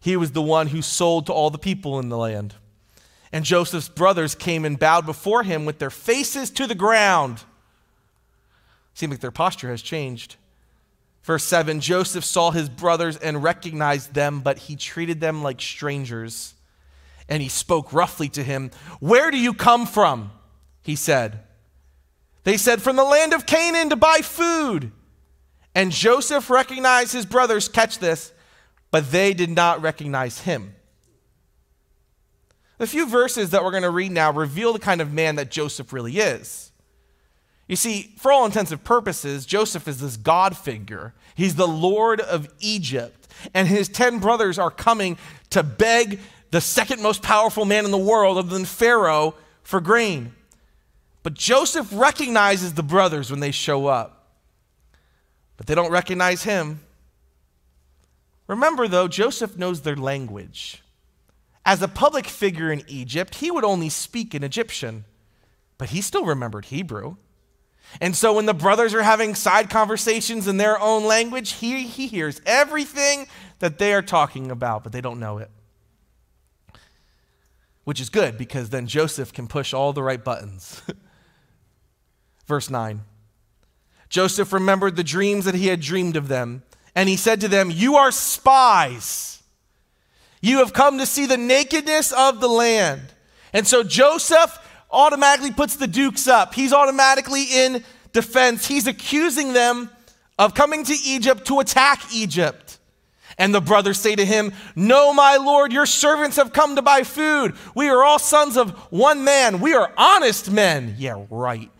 he 0.00 0.16
was 0.16 0.30
the 0.30 0.42
one 0.42 0.68
who 0.68 0.80
sold 0.80 1.26
to 1.26 1.32
all 1.32 1.50
the 1.50 1.58
people 1.58 1.98
in 1.98 2.08
the 2.08 2.16
land. 2.16 2.54
And 3.32 3.44
Joseph's 3.44 3.88
brothers 3.88 4.34
came 4.34 4.64
and 4.64 4.78
bowed 4.78 5.06
before 5.06 5.42
him 5.42 5.64
with 5.64 5.78
their 5.78 5.90
faces 5.90 6.50
to 6.50 6.66
the 6.66 6.74
ground. 6.74 7.44
Seems 8.94 9.10
like 9.10 9.20
their 9.20 9.30
posture 9.30 9.70
has 9.70 9.82
changed. 9.82 10.36
Verse 11.22 11.44
7 11.44 11.80
Joseph 11.80 12.24
saw 12.24 12.50
his 12.50 12.68
brothers 12.68 13.16
and 13.18 13.42
recognized 13.42 14.14
them, 14.14 14.40
but 14.40 14.58
he 14.58 14.76
treated 14.76 15.20
them 15.20 15.42
like 15.42 15.60
strangers. 15.60 16.54
And 17.28 17.42
he 17.42 17.50
spoke 17.50 17.92
roughly 17.92 18.30
to 18.30 18.42
him. 18.42 18.70
Where 19.00 19.30
do 19.30 19.38
you 19.38 19.52
come 19.52 19.84
from? 19.84 20.32
He 20.82 20.96
said. 20.96 21.40
They 22.44 22.56
said, 22.56 22.80
From 22.80 22.96
the 22.96 23.04
land 23.04 23.34
of 23.34 23.44
Canaan 23.44 23.90
to 23.90 23.96
buy 23.96 24.20
food. 24.22 24.90
And 25.74 25.92
Joseph 25.92 26.48
recognized 26.48 27.12
his 27.12 27.26
brothers, 27.26 27.68
catch 27.68 27.98
this, 27.98 28.32
but 28.90 29.12
they 29.12 29.34
did 29.34 29.50
not 29.50 29.82
recognize 29.82 30.40
him. 30.40 30.74
The 32.78 32.86
few 32.86 33.08
verses 33.08 33.50
that 33.50 33.64
we're 33.64 33.72
going 33.72 33.82
to 33.82 33.90
read 33.90 34.12
now 34.12 34.32
reveal 34.32 34.72
the 34.72 34.78
kind 34.78 35.00
of 35.00 35.12
man 35.12 35.36
that 35.36 35.50
Joseph 35.50 35.92
really 35.92 36.18
is. 36.18 36.72
You 37.66 37.76
see, 37.76 38.14
for 38.16 38.32
all 38.32 38.46
intents 38.46 38.70
and 38.70 38.82
purposes, 38.82 39.44
Joseph 39.44 39.86
is 39.86 40.00
this 40.00 40.16
God 40.16 40.56
figure. 40.56 41.12
He's 41.34 41.56
the 41.56 41.68
Lord 41.68 42.20
of 42.20 42.48
Egypt, 42.60 43.28
and 43.52 43.68
his 43.68 43.88
10 43.88 44.20
brothers 44.20 44.58
are 44.58 44.70
coming 44.70 45.18
to 45.50 45.62
beg 45.62 46.20
the 46.50 46.60
second 46.60 47.02
most 47.02 47.22
powerful 47.22 47.66
man 47.66 47.84
in 47.84 47.90
the 47.90 47.98
world, 47.98 48.38
other 48.38 48.48
than 48.48 48.64
Pharaoh, 48.64 49.34
for 49.62 49.80
grain. 49.80 50.32
But 51.22 51.34
Joseph 51.34 51.88
recognizes 51.92 52.72
the 52.72 52.82
brothers 52.82 53.30
when 53.30 53.40
they 53.40 53.50
show 53.50 53.86
up, 53.86 54.28
but 55.58 55.66
they 55.66 55.74
don't 55.74 55.90
recognize 55.90 56.44
him. 56.44 56.80
Remember, 58.46 58.88
though, 58.88 59.08
Joseph 59.08 59.58
knows 59.58 59.82
their 59.82 59.96
language. 59.96 60.82
As 61.68 61.82
a 61.82 61.86
public 61.86 62.24
figure 62.24 62.72
in 62.72 62.82
Egypt, 62.88 63.34
he 63.34 63.50
would 63.50 63.62
only 63.62 63.90
speak 63.90 64.34
in 64.34 64.42
Egyptian, 64.42 65.04
but 65.76 65.90
he 65.90 66.00
still 66.00 66.24
remembered 66.24 66.64
Hebrew. 66.64 67.16
And 68.00 68.16
so 68.16 68.32
when 68.32 68.46
the 68.46 68.54
brothers 68.54 68.94
are 68.94 69.02
having 69.02 69.34
side 69.34 69.68
conversations 69.68 70.48
in 70.48 70.56
their 70.56 70.80
own 70.80 71.04
language, 71.04 71.52
he, 71.52 71.82
he 71.82 72.06
hears 72.06 72.40
everything 72.46 73.26
that 73.58 73.76
they 73.76 73.92
are 73.92 74.00
talking 74.00 74.50
about, 74.50 74.82
but 74.82 74.92
they 74.92 75.02
don't 75.02 75.20
know 75.20 75.36
it. 75.36 75.50
Which 77.84 78.00
is 78.00 78.08
good 78.08 78.38
because 78.38 78.70
then 78.70 78.86
Joseph 78.86 79.34
can 79.34 79.46
push 79.46 79.74
all 79.74 79.92
the 79.92 80.02
right 80.02 80.24
buttons. 80.24 80.80
Verse 82.46 82.70
9 82.70 83.02
Joseph 84.08 84.54
remembered 84.54 84.96
the 84.96 85.04
dreams 85.04 85.44
that 85.44 85.54
he 85.54 85.66
had 85.66 85.80
dreamed 85.80 86.16
of 86.16 86.28
them, 86.28 86.62
and 86.94 87.10
he 87.10 87.16
said 87.16 87.42
to 87.42 87.48
them, 87.48 87.70
You 87.70 87.96
are 87.96 88.10
spies. 88.10 89.37
You 90.40 90.58
have 90.58 90.72
come 90.72 90.98
to 90.98 91.06
see 91.06 91.26
the 91.26 91.36
nakedness 91.36 92.12
of 92.12 92.40
the 92.40 92.48
land. 92.48 93.02
And 93.52 93.66
so 93.66 93.82
Joseph 93.82 94.58
automatically 94.90 95.52
puts 95.52 95.76
the 95.76 95.86
dukes 95.86 96.28
up. 96.28 96.54
He's 96.54 96.72
automatically 96.72 97.44
in 97.44 97.84
defense. 98.12 98.66
He's 98.66 98.86
accusing 98.86 99.52
them 99.52 99.90
of 100.38 100.54
coming 100.54 100.84
to 100.84 100.94
Egypt 101.04 101.46
to 101.46 101.60
attack 101.60 102.02
Egypt. 102.12 102.78
And 103.36 103.54
the 103.54 103.60
brothers 103.60 104.00
say 104.00 104.16
to 104.16 104.24
him, 104.24 104.52
No, 104.74 105.12
my 105.12 105.36
lord, 105.36 105.72
your 105.72 105.86
servants 105.86 106.36
have 106.36 106.52
come 106.52 106.76
to 106.76 106.82
buy 106.82 107.04
food. 107.04 107.54
We 107.74 107.88
are 107.88 108.02
all 108.02 108.18
sons 108.18 108.56
of 108.56 108.70
one 108.90 109.22
man. 109.24 109.60
We 109.60 109.74
are 109.74 109.92
honest 109.96 110.50
men. 110.50 110.96
Yeah, 110.98 111.24
right. 111.30 111.70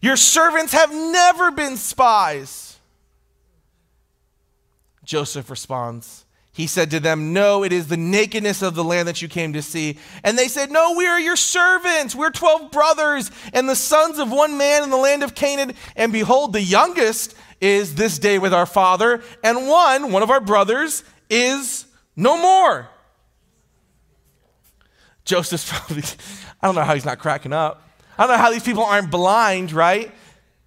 Your 0.00 0.16
servants 0.16 0.72
have 0.72 0.92
never 0.92 1.50
been 1.50 1.76
spies. 1.76 2.78
Joseph 5.04 5.50
responds, 5.50 6.24
he 6.52 6.66
said 6.66 6.90
to 6.90 7.00
them, 7.00 7.32
No, 7.32 7.62
it 7.62 7.72
is 7.72 7.88
the 7.88 7.96
nakedness 7.96 8.62
of 8.62 8.74
the 8.74 8.84
land 8.84 9.06
that 9.08 9.22
you 9.22 9.28
came 9.28 9.52
to 9.52 9.62
see. 9.62 9.98
And 10.24 10.36
they 10.36 10.48
said, 10.48 10.70
No, 10.70 10.94
we 10.96 11.06
are 11.06 11.20
your 11.20 11.36
servants. 11.36 12.14
We're 12.14 12.30
12 12.30 12.72
brothers 12.72 13.30
and 13.52 13.68
the 13.68 13.76
sons 13.76 14.18
of 14.18 14.32
one 14.32 14.58
man 14.58 14.82
in 14.82 14.90
the 14.90 14.96
land 14.96 15.22
of 15.22 15.34
Canaan. 15.34 15.74
And 15.94 16.12
behold, 16.12 16.52
the 16.52 16.62
youngest 16.62 17.34
is 17.60 17.94
this 17.94 18.18
day 18.18 18.38
with 18.38 18.54
our 18.54 18.66
father, 18.66 19.22
and 19.44 19.68
one, 19.68 20.12
one 20.12 20.22
of 20.22 20.30
our 20.30 20.40
brothers, 20.40 21.04
is 21.28 21.86
no 22.16 22.36
more. 22.36 22.88
Joseph's 25.24 25.68
probably, 25.70 26.02
I 26.60 26.66
don't 26.66 26.74
know 26.74 26.82
how 26.82 26.94
he's 26.94 27.04
not 27.04 27.18
cracking 27.18 27.52
up. 27.52 27.88
I 28.18 28.26
don't 28.26 28.36
know 28.36 28.42
how 28.42 28.50
these 28.50 28.64
people 28.64 28.84
aren't 28.84 29.10
blind, 29.10 29.72
right? 29.72 30.10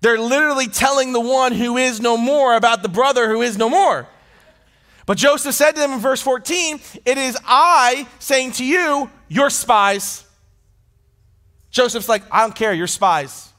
They're 0.02 0.20
literally 0.20 0.68
telling 0.68 1.14
the 1.14 1.20
one 1.20 1.52
who 1.52 1.78
is 1.78 2.00
no 2.00 2.18
more 2.18 2.56
about 2.56 2.84
the 2.84 2.90
brother 2.90 3.28
who 3.30 3.42
is 3.42 3.58
no 3.58 3.70
more. 3.70 4.08
But 5.06 5.18
Joseph 5.18 5.54
said 5.54 5.74
to 5.74 5.82
them 5.82 5.92
in 5.92 6.00
verse 6.00 6.22
14, 6.22 6.80
It 7.06 7.18
is 7.18 7.38
I 7.46 8.08
saying 8.20 8.54
to 8.54 8.66
you, 8.66 9.10
You're 9.28 9.50
spies. 9.50 10.26
Joseph's 11.72 12.08
like, 12.08 12.24
I 12.32 12.42
don't 12.42 12.56
care, 12.56 12.72
you're 12.72 12.88
spies. 12.88 13.52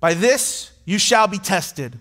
By 0.00 0.14
this 0.14 0.72
you 0.84 0.98
shall 0.98 1.28
be 1.28 1.38
tested. 1.38 1.98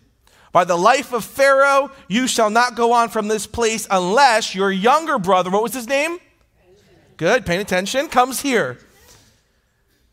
By 0.51 0.65
the 0.65 0.75
life 0.75 1.13
of 1.13 1.23
Pharaoh, 1.23 1.91
you 2.07 2.27
shall 2.27 2.49
not 2.49 2.75
go 2.75 2.93
on 2.93 3.09
from 3.09 3.27
this 3.27 3.47
place 3.47 3.87
unless 3.89 4.53
your 4.53 4.71
younger 4.71 5.19
brother, 5.19 5.49
what 5.49 5.63
was 5.63 5.73
his 5.73 5.87
name? 5.87 6.17
Good, 7.17 7.45
paying 7.45 7.61
attention, 7.61 8.07
comes 8.07 8.41
here. 8.41 8.79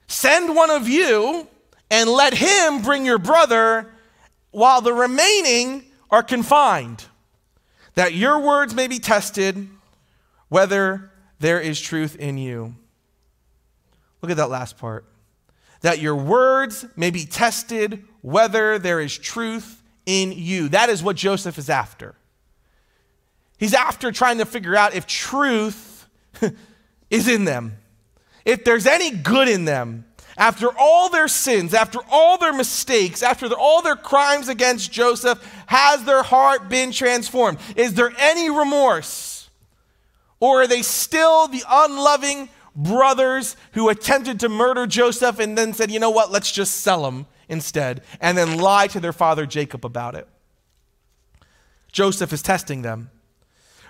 Send 0.06 0.54
one 0.54 0.70
of 0.70 0.88
you 0.88 1.48
and 1.90 2.08
let 2.08 2.34
him 2.34 2.82
bring 2.82 3.06
your 3.06 3.18
brother 3.18 3.90
while 4.50 4.82
the 4.82 4.92
remaining 4.92 5.84
are 6.10 6.22
confined 6.22 7.06
that 7.94 8.14
your 8.14 8.38
words 8.38 8.74
may 8.74 8.86
be 8.86 8.98
tested 8.98 9.68
whether 10.48 11.10
there 11.38 11.60
is 11.60 11.80
truth 11.80 12.16
in 12.16 12.38
you. 12.38 12.74
Look 14.22 14.30
at 14.30 14.36
that 14.36 14.50
last 14.50 14.78
part. 14.78 15.04
That 15.80 15.98
your 15.98 16.14
words 16.14 16.84
may 16.96 17.10
be 17.10 17.24
tested 17.24 18.04
whether 18.20 18.78
there 18.78 19.00
is 19.00 19.16
truth 19.16 19.82
in 20.04 20.32
you. 20.32 20.68
That 20.68 20.90
is 20.90 21.02
what 21.02 21.16
Joseph 21.16 21.56
is 21.56 21.70
after. 21.70 22.14
He's 23.58 23.74
after 23.74 24.12
trying 24.12 24.38
to 24.38 24.46
figure 24.46 24.76
out 24.76 24.94
if 24.94 25.06
truth 25.06 26.06
is 27.10 27.28
in 27.28 27.44
them, 27.44 27.78
if 28.44 28.64
there's 28.64 28.86
any 28.86 29.10
good 29.10 29.48
in 29.48 29.64
them. 29.64 30.06
After 30.36 30.68
all 30.78 31.08
their 31.08 31.28
sins, 31.28 31.74
after 31.74 31.98
all 32.10 32.38
their 32.38 32.52
mistakes, 32.52 33.22
after 33.22 33.46
all 33.52 33.82
their 33.82 33.96
crimes 33.96 34.48
against 34.48 34.92
Joseph, 34.92 35.42
has 35.66 36.04
their 36.04 36.22
heart 36.22 36.68
been 36.68 36.92
transformed? 36.92 37.58
Is 37.76 37.94
there 37.94 38.12
any 38.18 38.48
remorse? 38.48 39.50
Or 40.38 40.62
are 40.62 40.66
they 40.66 40.82
still 40.82 41.48
the 41.48 41.62
unloving 41.68 42.48
brothers 42.74 43.56
who 43.72 43.88
attempted 43.88 44.40
to 44.40 44.48
murder 44.48 44.86
Joseph 44.86 45.38
and 45.38 45.58
then 45.58 45.74
said, 45.74 45.90
you 45.90 46.00
know 46.00 46.10
what, 46.10 46.30
let's 46.30 46.50
just 46.50 46.78
sell 46.78 47.06
him 47.06 47.26
instead, 47.48 48.02
and 48.20 48.38
then 48.38 48.58
lie 48.58 48.86
to 48.86 49.00
their 49.00 49.12
father 49.12 49.44
Jacob 49.44 49.84
about 49.84 50.14
it? 50.14 50.26
Joseph 51.92 52.32
is 52.32 52.42
testing 52.42 52.82
them. 52.82 53.10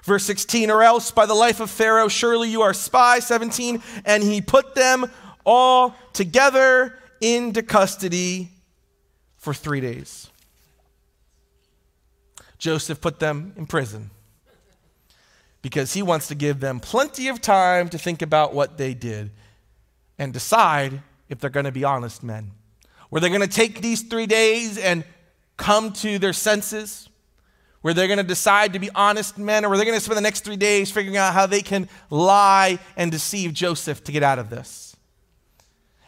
Verse 0.03 0.25
16, 0.25 0.71
or 0.71 0.83
else 0.83 1.11
by 1.11 1.27
the 1.27 1.35
life 1.35 1.61
of 1.61 1.71
Pharaoh, 1.71 2.09
surely 2.09 2.49
you 2.49 2.63
are 2.63 2.73
spies. 2.73 3.27
17, 3.27 3.83
and 4.07 4.23
he 4.23 4.41
put 4.41 4.75
them 4.75 5.11
all 5.45 5.95
together 6.13 6.99
into 7.21 7.63
custody 7.63 8.51
for 9.37 9.55
three 9.55 9.81
days. 9.81 10.31
Joseph 12.59 13.01
put 13.01 13.19
them 13.19 13.55
in 13.57 13.67
prison 13.67 14.11
because 15.63 15.95
he 15.95 16.03
wants 16.03 16.29
to 16.29 16.35
give 16.35 16.61
them 16.61 16.81
plenty 16.81 17.29
of 17.29 17.41
time 17.41 17.89
to 17.89 17.99
think 17.99 18.23
about 18.23 18.55
what 18.55 18.79
they 18.79 18.95
did 18.95 19.31
and 20.19 20.33
decide 20.33 21.01
if 21.29 21.39
they're 21.39 21.51
going 21.51 21.65
to 21.65 21.73
be 21.73 21.85
honest 21.85 22.23
men. 22.23 22.51
Were 23.11 23.21
they 23.21 23.29
going 23.29 23.41
to 23.41 23.49
take 23.49 23.81
these 23.81 24.03
three 24.03 24.27
days 24.27 24.79
and 24.79 25.05
come 25.57 25.93
to 25.95 26.19
their 26.19 26.33
senses? 26.33 27.09
Where 27.81 27.95
they're 27.95 28.09
going 28.09 28.19
to 28.19 28.23
decide 28.23 28.75
to 28.75 28.79
be 28.79 28.91
honest 28.95 29.39
men, 29.39 29.65
or 29.65 29.71
were 29.71 29.79
they 29.79 29.87
going 29.87 29.97
to 29.97 30.05
spend 30.05 30.19
the 30.19 30.23
next 30.23 30.45
three 30.45 30.57
days 30.57 30.91
figuring 30.91 31.17
out 31.17 31.33
how 31.33 31.47
they 31.47 31.63
can 31.63 31.89
lie 32.11 32.79
and 32.95 33.11
deceive 33.11 33.55
Joseph 33.55 34.05
to 34.05 34.13
get 34.13 34.23
out 34.23 34.39
of 34.39 34.51
this? 34.51 34.90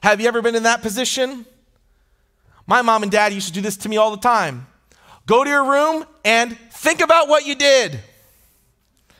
Have 0.03 0.21
you 0.21 0.27
ever 0.27 0.43
been 0.43 0.55
in 0.55 0.65
that 0.65 0.83
position? 0.83 1.47
My 2.67 2.83
mom 2.83 3.03
and 3.03 3.13
dad 3.13 3.33
used 3.33 3.49
to 3.49 3.53
do 3.53 3.61
this 3.61 3.77
to 3.79 3.89
me 3.89 3.97
all 3.97 4.11
the 4.11 4.17
time. 4.17 4.67
Go 5.27 5.45
to 5.45 5.51
your 5.51 5.65
room 5.65 6.05
and 6.25 6.57
think 6.73 7.01
about 7.01 7.29
what 7.29 7.47
you 7.47 7.55
did. 7.55 8.01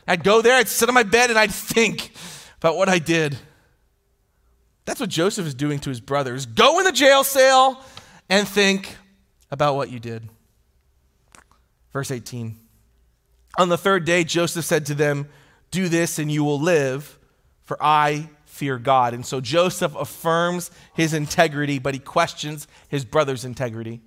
I'd 0.05 0.23
go 0.23 0.41
there, 0.41 0.55
I'd 0.55 0.67
sit 0.67 0.89
on 0.89 0.95
my 0.95 1.03
bed, 1.03 1.29
and 1.29 1.39
I'd 1.39 1.51
think 1.53 2.11
about 2.57 2.75
what 2.75 2.89
I 2.89 2.99
did. 2.99 3.37
That's 4.85 4.99
what 4.99 5.09
Joseph 5.09 5.47
is 5.47 5.53
doing 5.53 5.79
to 5.79 5.89
his 5.89 6.01
brothers. 6.01 6.45
Go 6.45 6.79
in 6.79 6.85
the 6.85 6.91
jail 6.91 7.23
cell 7.23 7.83
and 8.29 8.45
think 8.45 8.97
about 9.49 9.75
what 9.75 9.89
you 9.89 9.99
did. 9.99 10.27
Verse 11.93 12.11
18. 12.11 12.57
On 13.57 13.69
the 13.69 13.77
third 13.77 14.03
day, 14.03 14.25
Joseph 14.25 14.65
said 14.65 14.85
to 14.87 14.93
them, 14.93 15.29
Do 15.71 15.87
this 15.87 16.19
and 16.19 16.29
you 16.29 16.43
will 16.43 16.59
live, 16.59 17.17
for 17.63 17.77
I 17.81 18.29
fear 18.53 18.77
God. 18.77 19.15
And 19.15 19.25
so 19.25 19.41
Joseph 19.41 19.95
affirms 19.95 20.69
his 20.93 21.13
integrity, 21.13 21.79
but 21.79 21.95
he 21.95 21.99
questions 21.99 22.67
his 22.87 23.03
brother's 23.03 23.43
integrity. 23.43 23.99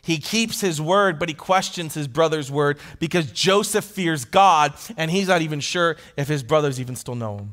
He 0.00 0.18
keeps 0.18 0.60
his 0.60 0.80
word, 0.80 1.18
but 1.18 1.28
he 1.28 1.34
questions 1.34 1.94
his 1.94 2.06
brother's 2.06 2.52
word 2.52 2.78
because 3.00 3.32
Joseph 3.32 3.84
fears 3.84 4.24
God 4.24 4.74
and 4.96 5.10
he's 5.10 5.26
not 5.26 5.42
even 5.42 5.58
sure 5.58 5.96
if 6.16 6.28
his 6.28 6.44
brothers 6.44 6.80
even 6.80 6.94
still 6.94 7.16
know 7.16 7.38
him. 7.38 7.52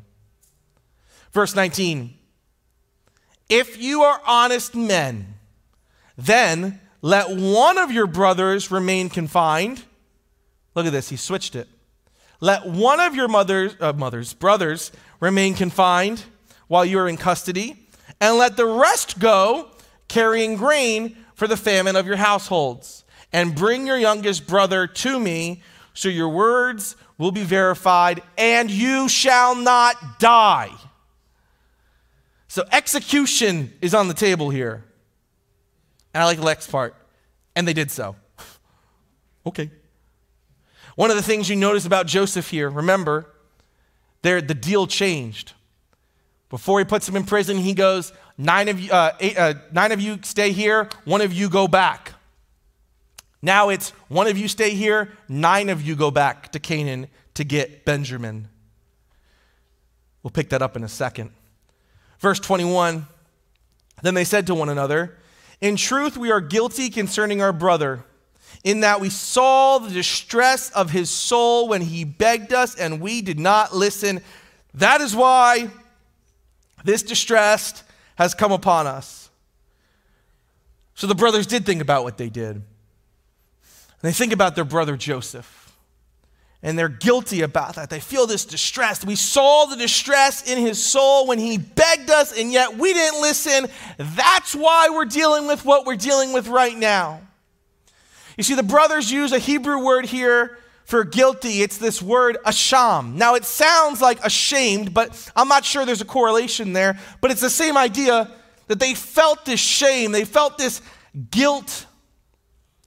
Verse 1.32 1.56
19 1.56 2.16
If 3.48 3.76
you 3.76 4.02
are 4.02 4.22
honest 4.24 4.76
men, 4.76 5.34
then 6.16 6.80
let 7.02 7.36
one 7.36 7.78
of 7.78 7.90
your 7.90 8.06
brothers 8.06 8.70
remain 8.70 9.10
confined. 9.10 9.82
Look 10.76 10.86
at 10.86 10.92
this, 10.92 11.08
he 11.08 11.16
switched 11.16 11.56
it. 11.56 11.68
Let 12.40 12.66
one 12.66 13.00
of 13.00 13.14
your 13.14 13.28
mothers, 13.28 13.74
uh, 13.80 13.92
mothers, 13.94 14.34
brothers 14.34 14.92
remain 15.20 15.54
confined 15.54 16.24
while 16.68 16.84
you 16.84 16.98
are 16.98 17.08
in 17.08 17.16
custody, 17.16 17.76
and 18.20 18.36
let 18.36 18.56
the 18.56 18.66
rest 18.66 19.18
go 19.18 19.70
carrying 20.08 20.56
grain 20.56 21.16
for 21.34 21.46
the 21.46 21.56
famine 21.56 21.96
of 21.96 22.06
your 22.06 22.16
households. 22.16 23.04
And 23.32 23.54
bring 23.54 23.86
your 23.86 23.98
youngest 23.98 24.46
brother 24.46 24.86
to 24.86 25.20
me, 25.20 25.62
so 25.94 26.08
your 26.08 26.28
words 26.28 26.96
will 27.18 27.32
be 27.32 27.42
verified, 27.42 28.22
and 28.38 28.70
you 28.70 29.08
shall 29.08 29.54
not 29.54 30.18
die. 30.18 30.70
So 32.48 32.64
execution 32.72 33.72
is 33.82 33.94
on 33.94 34.08
the 34.08 34.14
table 34.14 34.50
here. 34.50 34.84
And 36.14 36.22
I 36.22 36.26
like 36.26 36.38
the 36.38 36.44
next 36.44 36.70
part. 36.70 36.94
And 37.54 37.68
they 37.68 37.74
did 37.74 37.90
so. 37.90 38.16
okay. 39.46 39.70
One 40.94 41.10
of 41.10 41.16
the 41.16 41.22
things 41.22 41.50
you 41.50 41.56
notice 41.56 41.84
about 41.84 42.06
Joseph 42.06 42.48
here, 42.48 42.70
remember, 42.70 43.26
there 44.26 44.40
the 44.40 44.54
deal 44.54 44.86
changed. 44.86 45.52
Before 46.48 46.78
he 46.78 46.84
puts 46.84 47.08
him 47.08 47.16
in 47.16 47.24
prison, 47.24 47.58
he 47.58 47.74
goes, 47.74 48.12
nine 48.38 48.68
of 48.68 48.80
you, 48.80 48.90
uh, 48.92 49.12
eight, 49.20 49.36
uh, 49.36 49.54
nine 49.72 49.92
of 49.92 50.00
you 50.00 50.18
stay 50.22 50.52
here, 50.52 50.88
one 51.04 51.20
of 51.20 51.32
you 51.32 51.48
go 51.48 51.68
back. 51.68 52.12
Now 53.42 53.68
it's 53.68 53.90
one 54.08 54.26
of 54.26 54.38
you 54.38 54.48
stay 54.48 54.70
here, 54.70 55.12
nine 55.28 55.68
of 55.68 55.82
you 55.82 55.94
go 55.96 56.10
back 56.10 56.52
to 56.52 56.58
Canaan 56.58 57.08
to 57.34 57.44
get 57.44 57.84
Benjamin. 57.84 58.48
We'll 60.22 60.30
pick 60.30 60.48
that 60.50 60.62
up 60.62 60.76
in 60.76 60.82
a 60.82 60.88
second. 60.88 61.30
Verse 62.18 62.40
21 62.40 63.06
Then 64.02 64.14
they 64.14 64.24
said 64.24 64.46
to 64.48 64.54
one 64.54 64.68
another, 64.68 65.16
in 65.60 65.76
truth, 65.76 66.16
we 66.16 66.30
are 66.30 66.40
guilty 66.40 66.90
concerning 66.90 67.40
our 67.40 67.52
brother, 67.52 68.04
in 68.64 68.80
that 68.80 69.00
we 69.00 69.10
saw 69.10 69.78
the 69.78 69.90
distress 69.90 70.70
of 70.70 70.90
his 70.90 71.10
soul 71.10 71.68
when 71.68 71.82
he 71.82 72.04
begged 72.04 72.52
us, 72.52 72.74
and 72.74 73.00
we 73.00 73.22
did 73.22 73.38
not 73.38 73.74
listen. 73.74 74.20
That 74.74 75.00
is 75.00 75.14
why 75.14 75.70
this 76.84 77.02
distress 77.02 77.84
has 78.16 78.34
come 78.34 78.52
upon 78.52 78.86
us. 78.86 79.30
So 80.94 81.06
the 81.06 81.14
brothers 81.14 81.46
did 81.46 81.66
think 81.66 81.82
about 81.82 82.04
what 82.04 82.16
they 82.16 82.28
did. 82.28 82.62
They 84.02 84.12
think 84.12 84.32
about 84.32 84.54
their 84.54 84.64
brother 84.64 84.96
Joseph 84.96 85.56
and 86.66 86.78
they're 86.78 86.88
guilty 86.88 87.42
about 87.42 87.76
that. 87.76 87.90
They 87.90 88.00
feel 88.00 88.26
this 88.26 88.44
distress. 88.44 89.04
We 89.04 89.14
saw 89.14 89.66
the 89.66 89.76
distress 89.76 90.50
in 90.50 90.58
his 90.58 90.84
soul 90.84 91.26
when 91.26 91.38
he 91.38 91.58
begged 91.58 92.10
us, 92.10 92.36
and 92.36 92.50
yet 92.50 92.76
we 92.76 92.92
didn't 92.92 93.20
listen. 93.20 93.68
That's 93.98 94.52
why 94.52 94.88
we're 94.90 95.04
dealing 95.04 95.46
with 95.46 95.64
what 95.64 95.86
we're 95.86 95.94
dealing 95.94 96.32
with 96.32 96.48
right 96.48 96.76
now. 96.76 97.20
You 98.36 98.44
see, 98.44 98.54
the 98.54 98.62
brothers 98.62 99.10
use 99.10 99.32
a 99.32 99.38
Hebrew 99.38 99.84
word 99.84 100.06
here 100.06 100.58
for 100.84 101.04
guilty. 101.04 101.62
It's 101.62 101.78
this 101.78 102.00
word 102.00 102.36
asham. 102.44 103.14
Now, 103.14 103.34
it 103.34 103.44
sounds 103.44 104.00
like 104.00 104.24
ashamed, 104.24 104.94
but 104.94 105.30
I'm 105.34 105.48
not 105.48 105.64
sure 105.64 105.84
there's 105.84 106.00
a 106.00 106.04
correlation 106.06 106.72
there. 106.72 106.98
But 107.20 107.30
it's 107.30 107.40
the 107.40 107.50
same 107.50 107.76
idea 107.76 108.30
that 108.68 108.78
they 108.78 108.94
felt 108.94 109.44
this 109.44 109.60
shame, 109.60 110.12
they 110.12 110.24
felt 110.24 110.58
this 110.58 110.82
guilt 111.30 111.86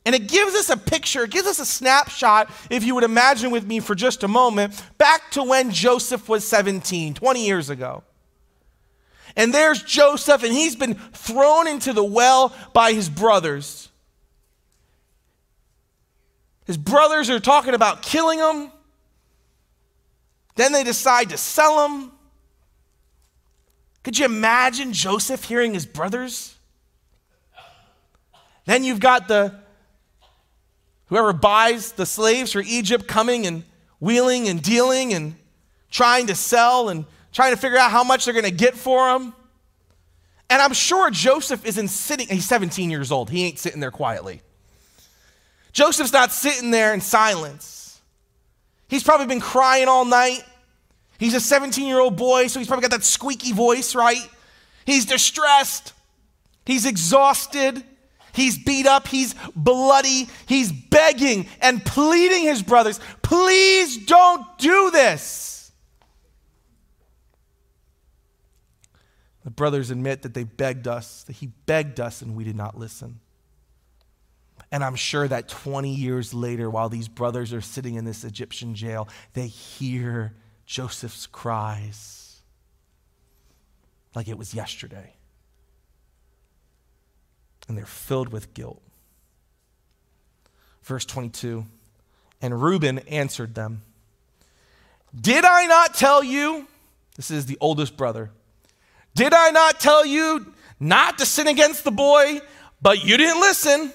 and 0.05 0.15
it 0.15 0.27
gives 0.27 0.55
us 0.55 0.69
a 0.69 0.77
picture, 0.77 1.25
it 1.25 1.31
gives 1.31 1.47
us 1.47 1.59
a 1.59 1.65
snapshot, 1.65 2.49
if 2.69 2.83
you 2.83 2.95
would 2.95 3.03
imagine 3.03 3.51
with 3.51 3.65
me 3.67 3.79
for 3.79 3.95
just 3.95 4.23
a 4.23 4.27
moment, 4.27 4.81
back 4.97 5.29
to 5.31 5.43
when 5.43 5.71
Joseph 5.71 6.27
was 6.29 6.43
17, 6.45 7.13
20 7.13 7.45
years 7.45 7.69
ago. 7.69 8.03
And 9.35 9.53
there's 9.53 9.83
Joseph, 9.83 10.41
and 10.43 10.51
he's 10.51 10.75
been 10.75 10.95
thrown 10.95 11.67
into 11.67 11.93
the 11.93 12.03
well 12.03 12.55
by 12.73 12.93
his 12.93 13.09
brothers. 13.09 13.88
His 16.69 16.77
brothers 16.77 17.32
are 17.32 17.39
talking 17.39 17.73
about 17.73 18.03
killing 18.03 18.38
him. 18.38 18.71
Then 20.53 20.71
they 20.71 20.84
decide 20.84 21.32
to 21.32 21.38
sell 21.38 21.88
him. 21.88 22.12
Could 24.03 24.19
you 24.19 24.25
imagine 24.25 24.93
Joseph 24.93 25.45
hearing 25.45 25.73
his 25.73 25.88
brothers? 25.88 26.55
Then 28.65 28.84
you've 28.84 28.99
got 28.99 29.27
the 29.27 29.55
Whoever 31.08 31.34
buys 31.34 31.93
the 31.93 32.05
slaves 32.05 32.51
for 32.51 32.62
Egypt 32.63 33.08
coming 33.08 33.47
and 33.47 33.63
wheeling 33.99 34.47
and 34.47 34.62
dealing 34.62 35.15
and 35.15 35.38
trying 35.89 36.27
to 36.27 36.36
sell 36.36 36.89
and 36.89 37.05
trying 37.34 37.51
to 37.51 37.58
figure 37.58 37.79
out 37.79 37.89
how 37.89 38.03
much 38.03 38.25
they're 38.25 38.34
going 38.36 38.45
to 38.45 38.51
get 38.51 38.75
for 38.75 39.12
them. 39.12 39.34
And 40.51 40.62
I'm 40.62 40.73
sure 40.73 41.10
Joseph 41.10 41.65
isn't 41.65 41.88
sitting, 41.88 42.27
he's 42.27 42.47
17 42.47 42.91
years 42.91 43.12
old. 43.12 43.32
He 43.32 43.43
ain't 43.45 43.58
sitting 43.58 43.79
there 43.79 43.89
quietly. 43.89 44.43
Joseph's 45.71 46.13
not 46.13 46.32
sitting 46.32 46.71
there 46.71 46.93
in 46.93 47.01
silence. 47.01 48.01
He's 48.88 49.03
probably 49.03 49.27
been 49.27 49.41
crying 49.41 49.88
all 49.88 50.05
night. 50.05 50.43
He's 51.19 51.34
a 51.34 51.39
17 51.39 51.86
year 51.86 51.99
old 51.99 52.15
boy, 52.15 52.47
so 52.47 52.60
he's 52.60 52.67
probably 52.67 52.84
got 52.84 52.91
that 52.91 53.03
squeaky 53.03 53.51
voice, 53.51 53.93
right? 53.93 54.27
He's 54.86 55.05
distressed. 55.05 55.93
He's 56.65 56.86
exhausted. 56.86 57.84
He's 58.34 58.58
beat 58.58 58.86
up, 58.86 59.08
he's 59.08 59.36
bloody, 59.55 60.29
he's 60.45 60.71
begging 60.71 61.47
and 61.62 61.84
pleading 61.84 62.43
his 62.43 62.62
brothers, 62.62 62.99
please 63.21 63.97
don't 64.05 64.45
do 64.58 64.91
this. 64.91 65.71
The 69.43 69.49
brothers 69.49 69.89
admit 69.89 70.21
that 70.21 70.34
they 70.34 70.43
begged 70.43 70.88
us, 70.88 71.23
that 71.23 71.38
he 71.38 71.47
begged 71.47 71.99
us, 71.99 72.21
and 72.21 72.36
we 72.36 72.43
did 72.43 72.55
not 72.55 72.77
listen. 72.77 73.19
And 74.71 74.84
I'm 74.84 74.95
sure 74.95 75.27
that 75.27 75.47
20 75.47 75.93
years 75.93 76.34
later, 76.34 76.69
while 76.69 76.89
these 76.89 77.08
brothers 77.08 77.53
are 77.53 77.62
sitting 77.62 77.95
in 77.95 78.05
this 78.05 78.23
Egyptian 78.23 78.75
jail, 78.75 79.10
they 79.34 79.47
hear 79.47 80.34
Joseph's 80.65 81.25
cries 81.25 82.41
like 84.13 84.27
it 84.27 84.38
was 84.38 84.53
yesterday. 84.53 85.13
And 87.67 87.77
they're 87.77 87.86
filled 87.86 88.29
with 88.29 88.53
guilt. 88.53 88.82
Verse 90.84 91.05
22 91.05 91.65
And 92.41 92.62
Reuben 92.62 92.99
answered 92.99 93.55
them, 93.55 93.82
Did 95.19 95.45
I 95.45 95.65
not 95.65 95.93
tell 95.93 96.23
you? 96.23 96.67
This 97.15 97.32
is 97.32 97.45
the 97.45 97.58
oldest 97.60 97.97
brother. 97.97 98.32
Did 99.15 99.34
I 99.34 99.49
not 99.49 99.79
tell 99.79 100.05
you 100.05 100.53
not 100.79 101.17
to 101.17 101.25
sin 101.25 101.47
against 101.47 101.84
the 101.84 101.91
boy, 101.91 102.39
but 102.82 103.03
you 103.03 103.17
didn't 103.17 103.41
listen? 103.41 103.91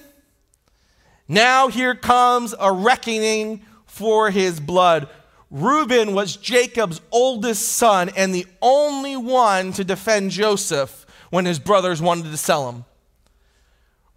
Now 1.27 1.67
here 1.69 1.95
comes 1.95 2.53
a 2.59 2.71
reckoning 2.71 3.61
for 3.85 4.29
his 4.29 4.59
blood. 4.59 5.09
Reuben 5.49 6.13
was 6.13 6.35
Jacob's 6.35 7.01
oldest 7.11 7.69
son 7.69 8.09
and 8.15 8.33
the 8.33 8.45
only 8.61 9.15
one 9.15 9.71
to 9.73 9.83
defend 9.83 10.31
Joseph 10.31 11.05
when 11.29 11.45
his 11.45 11.59
brothers 11.59 12.01
wanted 12.01 12.31
to 12.31 12.37
sell 12.37 12.69
him. 12.69 12.85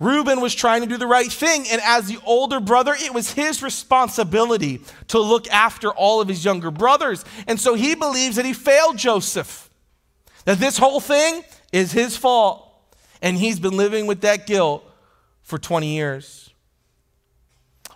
Reuben 0.01 0.41
was 0.41 0.55
trying 0.55 0.83
to 0.83 0.87
do 0.87 0.97
the 0.97 1.09
right 1.09 1.31
thing, 1.31 1.65
and 1.71 1.81
as 1.83 2.07
the 2.07 2.21
older 2.25 2.61
brother, 2.61 2.95
it 2.97 3.13
was 3.13 3.33
his 3.33 3.63
responsibility 3.63 4.81
to 5.09 5.19
look 5.19 5.49
after 5.49 5.91
all 5.91 6.21
of 6.21 6.29
his 6.29 6.45
younger 6.45 6.71
brothers. 6.71 7.25
And 7.49 7.59
so 7.59 7.75
he 7.75 7.97
believes 7.97 8.37
that 8.37 8.45
he 8.45 8.53
failed 8.53 8.97
Joseph, 8.97 9.69
that 10.45 10.59
this 10.59 10.79
whole 10.79 11.01
thing 11.01 11.43
is 11.73 11.91
his 11.91 12.17
fault, 12.17 12.65
and 13.21 13.37
he's 13.37 13.59
been 13.59 13.77
living 13.77 14.07
with 14.07 14.21
that 14.21 14.47
guilt 14.47 14.89
for 15.43 15.59
20 15.59 15.89
years. 15.89 16.48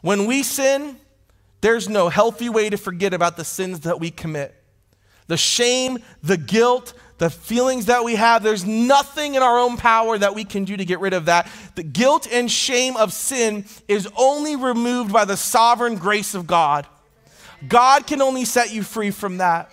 When 0.02 0.26
we 0.26 0.42
sin, 0.42 0.96
there's 1.62 1.88
no 1.88 2.08
healthy 2.08 2.48
way 2.48 2.68
to 2.68 2.76
forget 2.76 3.14
about 3.14 3.36
the 3.36 3.44
sins 3.44 3.80
that 3.80 3.98
we 3.98 4.10
commit. 4.10 4.54
The 5.28 5.36
shame, 5.36 6.00
the 6.22 6.36
guilt, 6.36 6.92
the 7.18 7.30
feelings 7.30 7.86
that 7.86 8.02
we 8.04 8.16
have, 8.16 8.42
there's 8.42 8.66
nothing 8.66 9.36
in 9.36 9.42
our 9.42 9.58
own 9.58 9.76
power 9.76 10.18
that 10.18 10.34
we 10.34 10.44
can 10.44 10.64
do 10.64 10.76
to 10.76 10.84
get 10.84 10.98
rid 10.98 11.14
of 11.14 11.26
that. 11.26 11.48
The 11.76 11.84
guilt 11.84 12.26
and 12.30 12.50
shame 12.50 12.96
of 12.96 13.12
sin 13.12 13.64
is 13.86 14.08
only 14.16 14.56
removed 14.56 15.12
by 15.12 15.24
the 15.24 15.36
sovereign 15.36 15.94
grace 15.94 16.34
of 16.34 16.48
God. 16.48 16.86
God 17.66 18.08
can 18.08 18.20
only 18.20 18.44
set 18.44 18.74
you 18.74 18.82
free 18.82 19.12
from 19.12 19.38
that. 19.38 19.72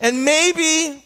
And 0.00 0.24
maybe, 0.24 1.04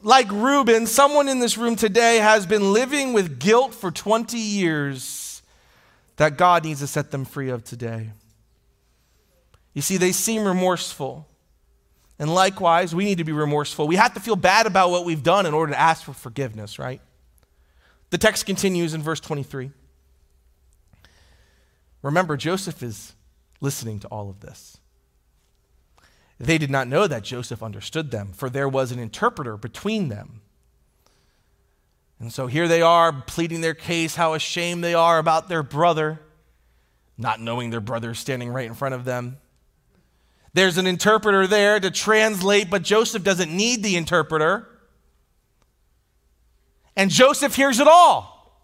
like 0.00 0.28
Reuben, 0.32 0.88
someone 0.88 1.28
in 1.28 1.38
this 1.38 1.56
room 1.56 1.76
today 1.76 2.16
has 2.16 2.46
been 2.46 2.72
living 2.72 3.12
with 3.12 3.38
guilt 3.38 3.74
for 3.74 3.92
20 3.92 4.36
years 4.36 5.21
that 6.16 6.36
God 6.36 6.64
needs 6.64 6.80
to 6.80 6.86
set 6.86 7.10
them 7.10 7.24
free 7.24 7.48
of 7.48 7.64
today. 7.64 8.10
You 9.74 9.82
see, 9.82 9.96
they 9.96 10.12
seem 10.12 10.44
remorseful. 10.44 11.26
And 12.18 12.32
likewise, 12.32 12.94
we 12.94 13.04
need 13.04 13.18
to 13.18 13.24
be 13.24 13.32
remorseful. 13.32 13.88
We 13.88 13.96
have 13.96 14.14
to 14.14 14.20
feel 14.20 14.36
bad 14.36 14.66
about 14.66 14.90
what 14.90 15.04
we've 15.04 15.22
done 15.22 15.46
in 15.46 15.54
order 15.54 15.72
to 15.72 15.80
ask 15.80 16.04
for 16.04 16.12
forgiveness, 16.12 16.78
right? 16.78 17.00
The 18.10 18.18
text 18.18 18.44
continues 18.44 18.92
in 18.94 19.02
verse 19.02 19.20
23. 19.20 19.70
Remember, 22.02 22.36
Joseph 22.36 22.82
is 22.82 23.14
listening 23.60 23.98
to 24.00 24.08
all 24.08 24.28
of 24.28 24.40
this. 24.40 24.78
They 26.38 26.58
did 26.58 26.70
not 26.70 26.88
know 26.88 27.06
that 27.06 27.22
Joseph 27.22 27.62
understood 27.62 28.10
them, 28.10 28.32
for 28.32 28.50
there 28.50 28.68
was 28.68 28.92
an 28.92 28.98
interpreter 28.98 29.56
between 29.56 30.08
them. 30.08 30.41
And 32.22 32.32
so 32.32 32.46
here 32.46 32.68
they 32.68 32.82
are 32.82 33.12
pleading 33.12 33.62
their 33.62 33.74
case, 33.74 34.14
how 34.14 34.34
ashamed 34.34 34.84
they 34.84 34.94
are 34.94 35.18
about 35.18 35.48
their 35.48 35.64
brother, 35.64 36.20
not 37.18 37.40
knowing 37.40 37.70
their 37.70 37.80
brother 37.80 38.12
is 38.12 38.18
standing 38.20 38.48
right 38.48 38.68
in 38.68 38.74
front 38.74 38.94
of 38.94 39.04
them. 39.04 39.38
There's 40.54 40.78
an 40.78 40.86
interpreter 40.86 41.48
there 41.48 41.80
to 41.80 41.90
translate, 41.90 42.70
but 42.70 42.82
Joseph 42.82 43.24
doesn't 43.24 43.50
need 43.50 43.82
the 43.82 43.96
interpreter. 43.96 44.68
And 46.94 47.10
Joseph 47.10 47.56
hears 47.56 47.80
it 47.80 47.88
all. 47.88 48.62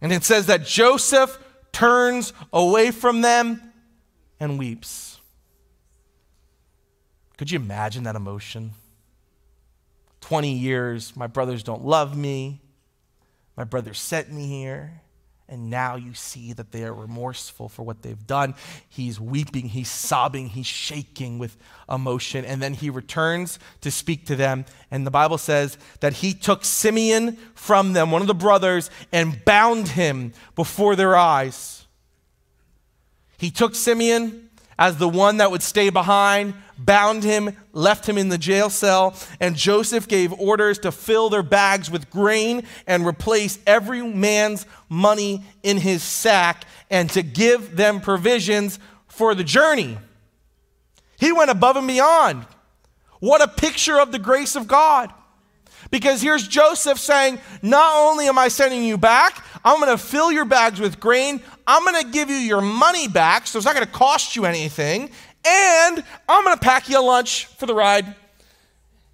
And 0.00 0.10
it 0.10 0.24
says 0.24 0.46
that 0.46 0.64
Joseph 0.64 1.38
turns 1.72 2.32
away 2.54 2.90
from 2.90 3.20
them 3.20 3.70
and 4.40 4.58
weeps. 4.58 5.20
Could 7.36 7.50
you 7.50 7.58
imagine 7.58 8.04
that 8.04 8.16
emotion? 8.16 8.70
20 10.20 10.52
years, 10.52 11.16
my 11.16 11.26
brothers 11.26 11.62
don't 11.62 11.84
love 11.84 12.16
me. 12.16 12.60
My 13.56 13.64
brothers 13.64 13.98
sent 13.98 14.32
me 14.32 14.46
here. 14.46 15.02
And 15.50 15.68
now 15.68 15.96
you 15.96 16.14
see 16.14 16.52
that 16.52 16.70
they 16.70 16.84
are 16.84 16.94
remorseful 16.94 17.68
for 17.68 17.82
what 17.82 18.02
they've 18.02 18.26
done. 18.26 18.54
He's 18.88 19.18
weeping, 19.18 19.68
he's 19.68 19.90
sobbing, 19.90 20.50
he's 20.50 20.66
shaking 20.66 21.40
with 21.40 21.56
emotion. 21.90 22.44
And 22.44 22.62
then 22.62 22.72
he 22.72 22.88
returns 22.88 23.58
to 23.80 23.90
speak 23.90 24.26
to 24.26 24.36
them. 24.36 24.64
And 24.92 25.04
the 25.04 25.10
Bible 25.10 25.38
says 25.38 25.76
that 25.98 26.12
he 26.12 26.34
took 26.34 26.64
Simeon 26.64 27.36
from 27.56 27.94
them, 27.94 28.12
one 28.12 28.20
of 28.22 28.28
the 28.28 28.34
brothers, 28.34 28.90
and 29.10 29.44
bound 29.44 29.88
him 29.88 30.34
before 30.54 30.94
their 30.94 31.16
eyes. 31.16 31.84
He 33.36 33.50
took 33.50 33.74
Simeon 33.74 34.49
as 34.80 34.96
the 34.96 35.08
one 35.08 35.36
that 35.36 35.50
would 35.50 35.62
stay 35.62 35.90
behind, 35.90 36.54
bound 36.78 37.22
him, 37.22 37.54
left 37.74 38.08
him 38.08 38.16
in 38.16 38.30
the 38.30 38.38
jail 38.38 38.70
cell, 38.70 39.14
and 39.38 39.54
Joseph 39.54 40.08
gave 40.08 40.32
orders 40.32 40.78
to 40.78 40.90
fill 40.90 41.28
their 41.28 41.42
bags 41.42 41.90
with 41.90 42.08
grain 42.08 42.62
and 42.86 43.06
replace 43.06 43.58
every 43.66 44.02
man's 44.02 44.64
money 44.88 45.44
in 45.62 45.76
his 45.76 46.02
sack 46.02 46.64
and 46.88 47.10
to 47.10 47.22
give 47.22 47.76
them 47.76 48.00
provisions 48.00 48.78
for 49.06 49.34
the 49.34 49.44
journey. 49.44 49.98
He 51.18 51.30
went 51.30 51.50
above 51.50 51.76
and 51.76 51.86
beyond. 51.86 52.46
What 53.20 53.42
a 53.42 53.48
picture 53.48 54.00
of 54.00 54.12
the 54.12 54.18
grace 54.18 54.56
of 54.56 54.66
God. 54.66 55.12
Because 55.90 56.22
here's 56.22 56.48
Joseph 56.48 56.98
saying, 56.98 57.38
Not 57.60 57.96
only 57.96 58.28
am 58.28 58.38
I 58.38 58.48
sending 58.48 58.82
you 58.84 58.96
back, 58.96 59.44
I'm 59.64 59.80
going 59.80 59.96
to 59.96 60.02
fill 60.02 60.32
your 60.32 60.44
bags 60.44 60.80
with 60.80 61.00
grain. 61.00 61.42
I'm 61.66 61.84
going 61.84 62.02
to 62.02 62.10
give 62.10 62.30
you 62.30 62.36
your 62.36 62.60
money 62.60 63.08
back, 63.08 63.46
so 63.46 63.58
it's 63.58 63.66
not 63.66 63.74
going 63.74 63.86
to 63.86 63.92
cost 63.92 64.36
you 64.36 64.44
anything 64.44 65.10
and 65.44 66.04
I'm 66.28 66.44
going 66.44 66.56
to 66.56 66.62
pack 66.62 66.88
you 66.88 66.98
a 66.98 67.02
lunch 67.02 67.46
for 67.46 67.66
the 67.66 67.74
ride. 67.74 68.14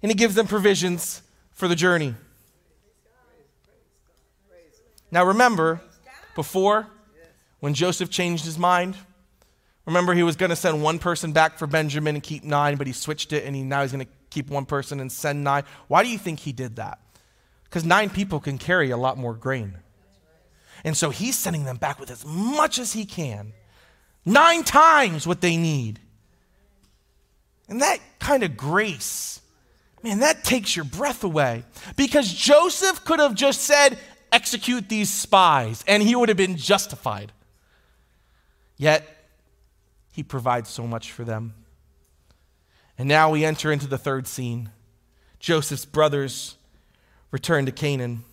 And 0.01 0.11
he 0.11 0.15
gives 0.15 0.35
them 0.35 0.47
provisions 0.47 1.21
for 1.53 1.67
the 1.67 1.75
journey. 1.75 2.13
Now 5.09 5.25
remember, 5.25 5.81
before, 6.35 6.87
when 7.61 7.73
Joseph 7.73 8.09
changed 8.09 8.45
his 8.45 8.59
mind, 8.59 8.95
remember 9.85 10.13
he 10.13 10.23
was 10.23 10.35
going 10.35 10.49
to 10.49 10.55
send 10.55 10.83
one 10.83 10.99
person 10.99 11.31
back 11.31 11.57
for 11.57 11.65
Benjamin 11.65 12.15
and 12.15 12.23
keep 12.23 12.43
nine, 12.43 12.75
but 12.75 12.87
he 12.87 12.93
switched 12.93 13.31
it 13.31 13.45
and 13.45 13.55
he, 13.55 13.63
now 13.63 13.81
he's 13.81 13.91
going 13.91 14.05
to 14.05 14.11
keep 14.29 14.49
one 14.49 14.65
person 14.65 14.99
and 14.99 15.11
send 15.11 15.43
nine. 15.43 15.63
Why 15.87 16.03
do 16.03 16.09
you 16.09 16.17
think 16.17 16.39
he 16.39 16.51
did 16.51 16.75
that? 16.75 16.99
Because 17.63 17.85
nine 17.85 18.09
people 18.09 18.39
can 18.39 18.57
carry 18.57 18.91
a 18.91 18.97
lot 18.97 19.17
more 19.17 19.33
grain. 19.33 19.77
And 20.83 20.95
so 20.95 21.09
he's 21.09 21.37
sending 21.37 21.65
them 21.65 21.77
back 21.77 21.99
with 21.99 22.11
as 22.11 22.25
much 22.25 22.79
as 22.79 22.93
he 22.93 23.05
can, 23.05 23.53
nine 24.25 24.63
times 24.63 25.25
what 25.25 25.41
they 25.41 25.57
need. 25.57 25.99
And 27.69 27.81
that 27.81 27.99
kind 28.19 28.43
of 28.43 28.55
grace, 28.55 29.41
man, 30.03 30.19
that 30.19 30.43
takes 30.43 30.75
your 30.75 30.85
breath 30.85 31.23
away. 31.23 31.63
Because 31.95 32.31
Joseph 32.31 33.03
could 33.03 33.19
have 33.19 33.35
just 33.35 33.61
said, 33.61 33.97
execute 34.31 34.89
these 34.89 35.09
spies, 35.09 35.83
and 35.87 36.03
he 36.03 36.15
would 36.15 36.29
have 36.29 36.37
been 36.37 36.57
justified. 36.57 37.31
Yet, 38.77 39.05
he 40.11 40.23
provides 40.23 40.69
so 40.69 40.87
much 40.87 41.11
for 41.11 41.23
them. 41.23 41.53
And 42.97 43.07
now 43.07 43.29
we 43.29 43.45
enter 43.45 43.71
into 43.71 43.87
the 43.87 43.97
third 43.97 44.27
scene. 44.27 44.71
Joseph's 45.39 45.85
brothers 45.85 46.55
return 47.31 47.65
to 47.65 47.71
Canaan. 47.71 48.23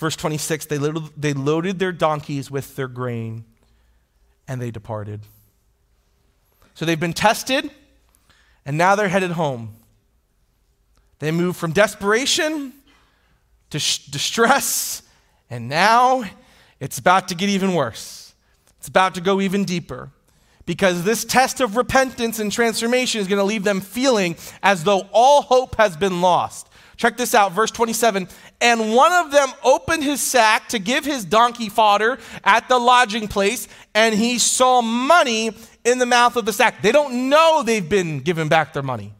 Verse 0.00 0.16
26 0.16 0.64
they 0.64 0.78
loaded, 0.78 1.02
they 1.14 1.34
loaded 1.34 1.78
their 1.78 1.92
donkeys 1.92 2.50
with 2.50 2.74
their 2.74 2.88
grain 2.88 3.44
and 4.48 4.60
they 4.60 4.70
departed. 4.70 5.20
So 6.74 6.86
they've 6.86 6.98
been 6.98 7.12
tested, 7.12 7.70
and 8.64 8.78
now 8.78 8.96
they're 8.96 9.10
headed 9.10 9.32
home. 9.32 9.74
They 11.18 11.30
move 11.30 11.54
from 11.58 11.72
desperation 11.72 12.72
to 13.68 13.78
sh- 13.78 14.06
distress, 14.06 15.02
and 15.50 15.68
now 15.68 16.24
it's 16.80 16.98
about 16.98 17.28
to 17.28 17.34
get 17.34 17.50
even 17.50 17.74
worse. 17.74 18.32
It's 18.78 18.88
about 18.88 19.14
to 19.16 19.20
go 19.20 19.42
even 19.42 19.66
deeper 19.66 20.08
because 20.64 21.04
this 21.04 21.26
test 21.26 21.60
of 21.60 21.76
repentance 21.76 22.38
and 22.38 22.50
transformation 22.50 23.20
is 23.20 23.28
going 23.28 23.38
to 23.38 23.44
leave 23.44 23.64
them 23.64 23.82
feeling 23.82 24.36
as 24.62 24.84
though 24.84 25.06
all 25.12 25.42
hope 25.42 25.76
has 25.76 25.98
been 25.98 26.22
lost. 26.22 26.69
Check 27.00 27.16
this 27.16 27.34
out, 27.34 27.52
verse 27.52 27.70
27. 27.70 28.28
And 28.60 28.94
one 28.94 29.10
of 29.10 29.32
them 29.32 29.48
opened 29.64 30.04
his 30.04 30.20
sack 30.20 30.68
to 30.68 30.78
give 30.78 31.02
his 31.02 31.24
donkey 31.24 31.70
fodder 31.70 32.18
at 32.44 32.68
the 32.68 32.78
lodging 32.78 33.26
place, 33.26 33.68
and 33.94 34.14
he 34.14 34.38
saw 34.38 34.82
money 34.82 35.52
in 35.82 35.98
the 35.98 36.04
mouth 36.04 36.36
of 36.36 36.44
the 36.44 36.52
sack. 36.52 36.82
They 36.82 36.92
don't 36.92 37.30
know 37.30 37.62
they've 37.64 37.88
been 37.88 38.20
given 38.20 38.48
back 38.48 38.74
their 38.74 38.82
money. 38.82 39.14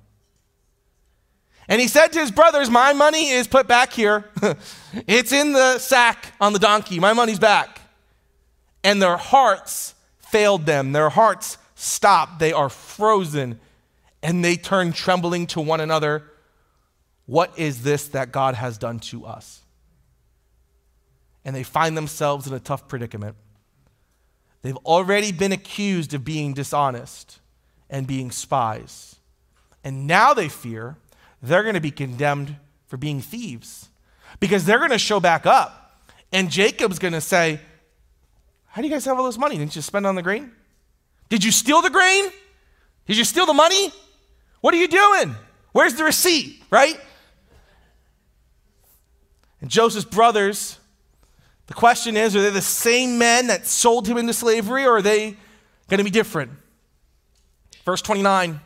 And 1.70 1.80
he 1.80 1.88
said 1.88 2.08
to 2.08 2.20
his 2.20 2.30
brothers, 2.30 2.68
My 2.68 2.92
money 2.92 3.30
is 3.30 3.46
put 3.46 3.66
back 3.66 3.94
here. 3.94 4.26
it's 5.06 5.32
in 5.32 5.54
the 5.54 5.78
sack 5.78 6.34
on 6.38 6.52
the 6.52 6.58
donkey. 6.58 7.00
My 7.00 7.14
money's 7.14 7.38
back. 7.38 7.80
And 8.84 9.00
their 9.00 9.16
hearts 9.16 9.94
failed 10.18 10.66
them. 10.66 10.92
Their 10.92 11.08
hearts 11.08 11.56
stopped. 11.76 12.40
They 12.40 12.52
are 12.52 12.68
frozen. 12.68 13.58
And 14.22 14.44
they 14.44 14.56
turn 14.56 14.92
trembling 14.92 15.46
to 15.46 15.62
one 15.62 15.80
another. 15.80 16.24
What 17.30 17.56
is 17.56 17.84
this 17.84 18.08
that 18.08 18.32
God 18.32 18.56
has 18.56 18.76
done 18.76 18.98
to 18.98 19.24
us? 19.24 19.60
And 21.44 21.54
they 21.54 21.62
find 21.62 21.96
themselves 21.96 22.48
in 22.48 22.52
a 22.52 22.58
tough 22.58 22.88
predicament. 22.88 23.36
They've 24.62 24.76
already 24.78 25.30
been 25.30 25.52
accused 25.52 26.12
of 26.12 26.24
being 26.24 26.54
dishonest 26.54 27.38
and 27.88 28.04
being 28.04 28.32
spies. 28.32 29.14
And 29.84 30.08
now 30.08 30.34
they 30.34 30.48
fear 30.48 30.96
they're 31.40 31.62
going 31.62 31.76
to 31.76 31.80
be 31.80 31.92
condemned 31.92 32.56
for 32.88 32.96
being 32.96 33.20
thieves 33.20 33.90
because 34.40 34.64
they're 34.64 34.78
going 34.78 34.90
to 34.90 34.98
show 34.98 35.20
back 35.20 35.46
up. 35.46 36.02
And 36.32 36.50
Jacob's 36.50 36.98
going 36.98 37.14
to 37.14 37.20
say, 37.20 37.60
How 38.66 38.82
do 38.82 38.88
you 38.88 38.92
guys 38.92 39.04
have 39.04 39.16
all 39.16 39.26
this 39.26 39.38
money? 39.38 39.56
Didn't 39.56 39.76
you 39.76 39.82
spend 39.82 40.04
on 40.04 40.16
the 40.16 40.22
grain? 40.22 40.50
Did 41.28 41.44
you 41.44 41.52
steal 41.52 41.80
the 41.80 41.90
grain? 41.90 42.24
Did 43.06 43.16
you 43.16 43.24
steal 43.24 43.46
the 43.46 43.54
money? 43.54 43.92
What 44.62 44.74
are 44.74 44.78
you 44.78 44.88
doing? 44.88 45.36
Where's 45.70 45.94
the 45.94 46.02
receipt, 46.02 46.60
right? 46.70 47.00
And 49.60 49.70
Joseph's 49.70 50.04
brothers, 50.04 50.78
the 51.66 51.74
question 51.74 52.16
is 52.16 52.34
are 52.34 52.42
they 52.42 52.50
the 52.50 52.60
same 52.60 53.18
men 53.18 53.48
that 53.48 53.66
sold 53.66 54.06
him 54.06 54.16
into 54.16 54.32
slavery 54.32 54.84
or 54.84 54.96
are 54.96 55.02
they 55.02 55.36
going 55.88 55.98
to 55.98 56.04
be 56.04 56.10
different? 56.10 56.52
Verse 57.84 58.02
29 58.02 58.60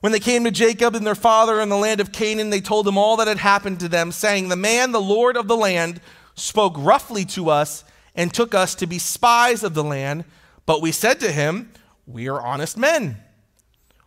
when 0.00 0.12
they 0.12 0.20
came 0.20 0.44
to 0.44 0.50
Jacob 0.50 0.94
and 0.94 1.06
their 1.06 1.14
father 1.14 1.60
in 1.60 1.68
the 1.68 1.76
land 1.76 2.00
of 2.00 2.12
Canaan, 2.12 2.50
they 2.50 2.60
told 2.60 2.86
him 2.86 2.96
all 2.96 3.16
that 3.16 3.26
had 3.26 3.38
happened 3.38 3.80
to 3.80 3.88
them, 3.88 4.12
saying, 4.12 4.48
The 4.48 4.56
man, 4.56 4.92
the 4.92 5.00
Lord 5.00 5.36
of 5.36 5.48
the 5.48 5.56
land, 5.56 6.00
spoke 6.34 6.74
roughly 6.76 7.24
to 7.24 7.50
us 7.50 7.84
and 8.14 8.32
took 8.32 8.54
us 8.54 8.74
to 8.76 8.86
be 8.86 8.98
spies 8.98 9.64
of 9.64 9.74
the 9.74 9.82
land. 9.82 10.24
But 10.66 10.82
we 10.82 10.92
said 10.92 11.18
to 11.20 11.32
him, 11.32 11.72
We 12.06 12.28
are 12.28 12.40
honest 12.40 12.76
men. 12.76 13.16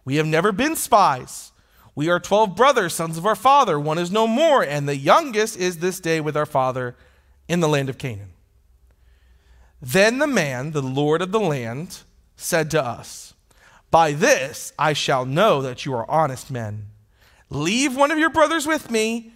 We 0.06 0.16
have 0.16 0.26
never 0.26 0.52
been 0.52 0.76
spies. 0.76 1.51
We 1.94 2.10
are 2.10 2.20
12 2.20 2.56
brothers, 2.56 2.94
sons 2.94 3.18
of 3.18 3.26
our 3.26 3.36
father. 3.36 3.80
One 3.80 3.98
is 3.98 4.12
no 4.12 4.28
more, 4.28 4.64
and 4.64 4.88
the 4.88 4.96
youngest 4.96 5.58
is 5.58 5.78
this 5.78 6.00
day 6.00 6.22
with 6.22 6.38
our 6.38 6.46
father 6.46 6.96
in 7.48 7.60
the 7.60 7.68
land 7.68 7.90
of 7.90 7.98
Canaan. 7.98 8.32
Then 9.82 10.20
the 10.20 10.28
man, 10.28 10.72
the 10.72 10.82
Lord 10.82 11.22
of 11.22 11.32
the 11.32 11.40
land, 11.40 12.00
said 12.36 12.72
to 12.72 12.84
us, 12.84 13.34
by 13.90 14.14
this 14.14 14.72
I 14.80 14.94
shall 14.94 15.26
know 15.26 15.62
that 15.62 15.86
you 15.86 15.94
are 15.94 16.10
honest 16.10 16.50
men. 16.50 16.88
Leave 17.50 17.98
one 17.98 18.12
of 18.12 18.18
your 18.18 18.30
brothers 18.30 18.66
with 18.66 18.90
me, 18.90 19.34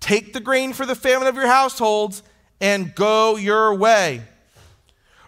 take 0.00 0.32
the 0.32 0.40
grain 0.40 0.72
for 0.72 0.84
the 0.84 0.96
famine 0.96 1.28
of 1.28 1.36
your 1.36 1.46
households, 1.46 2.24
and 2.60 2.94
go 2.94 3.36
your 3.36 3.72
way. 3.74 4.22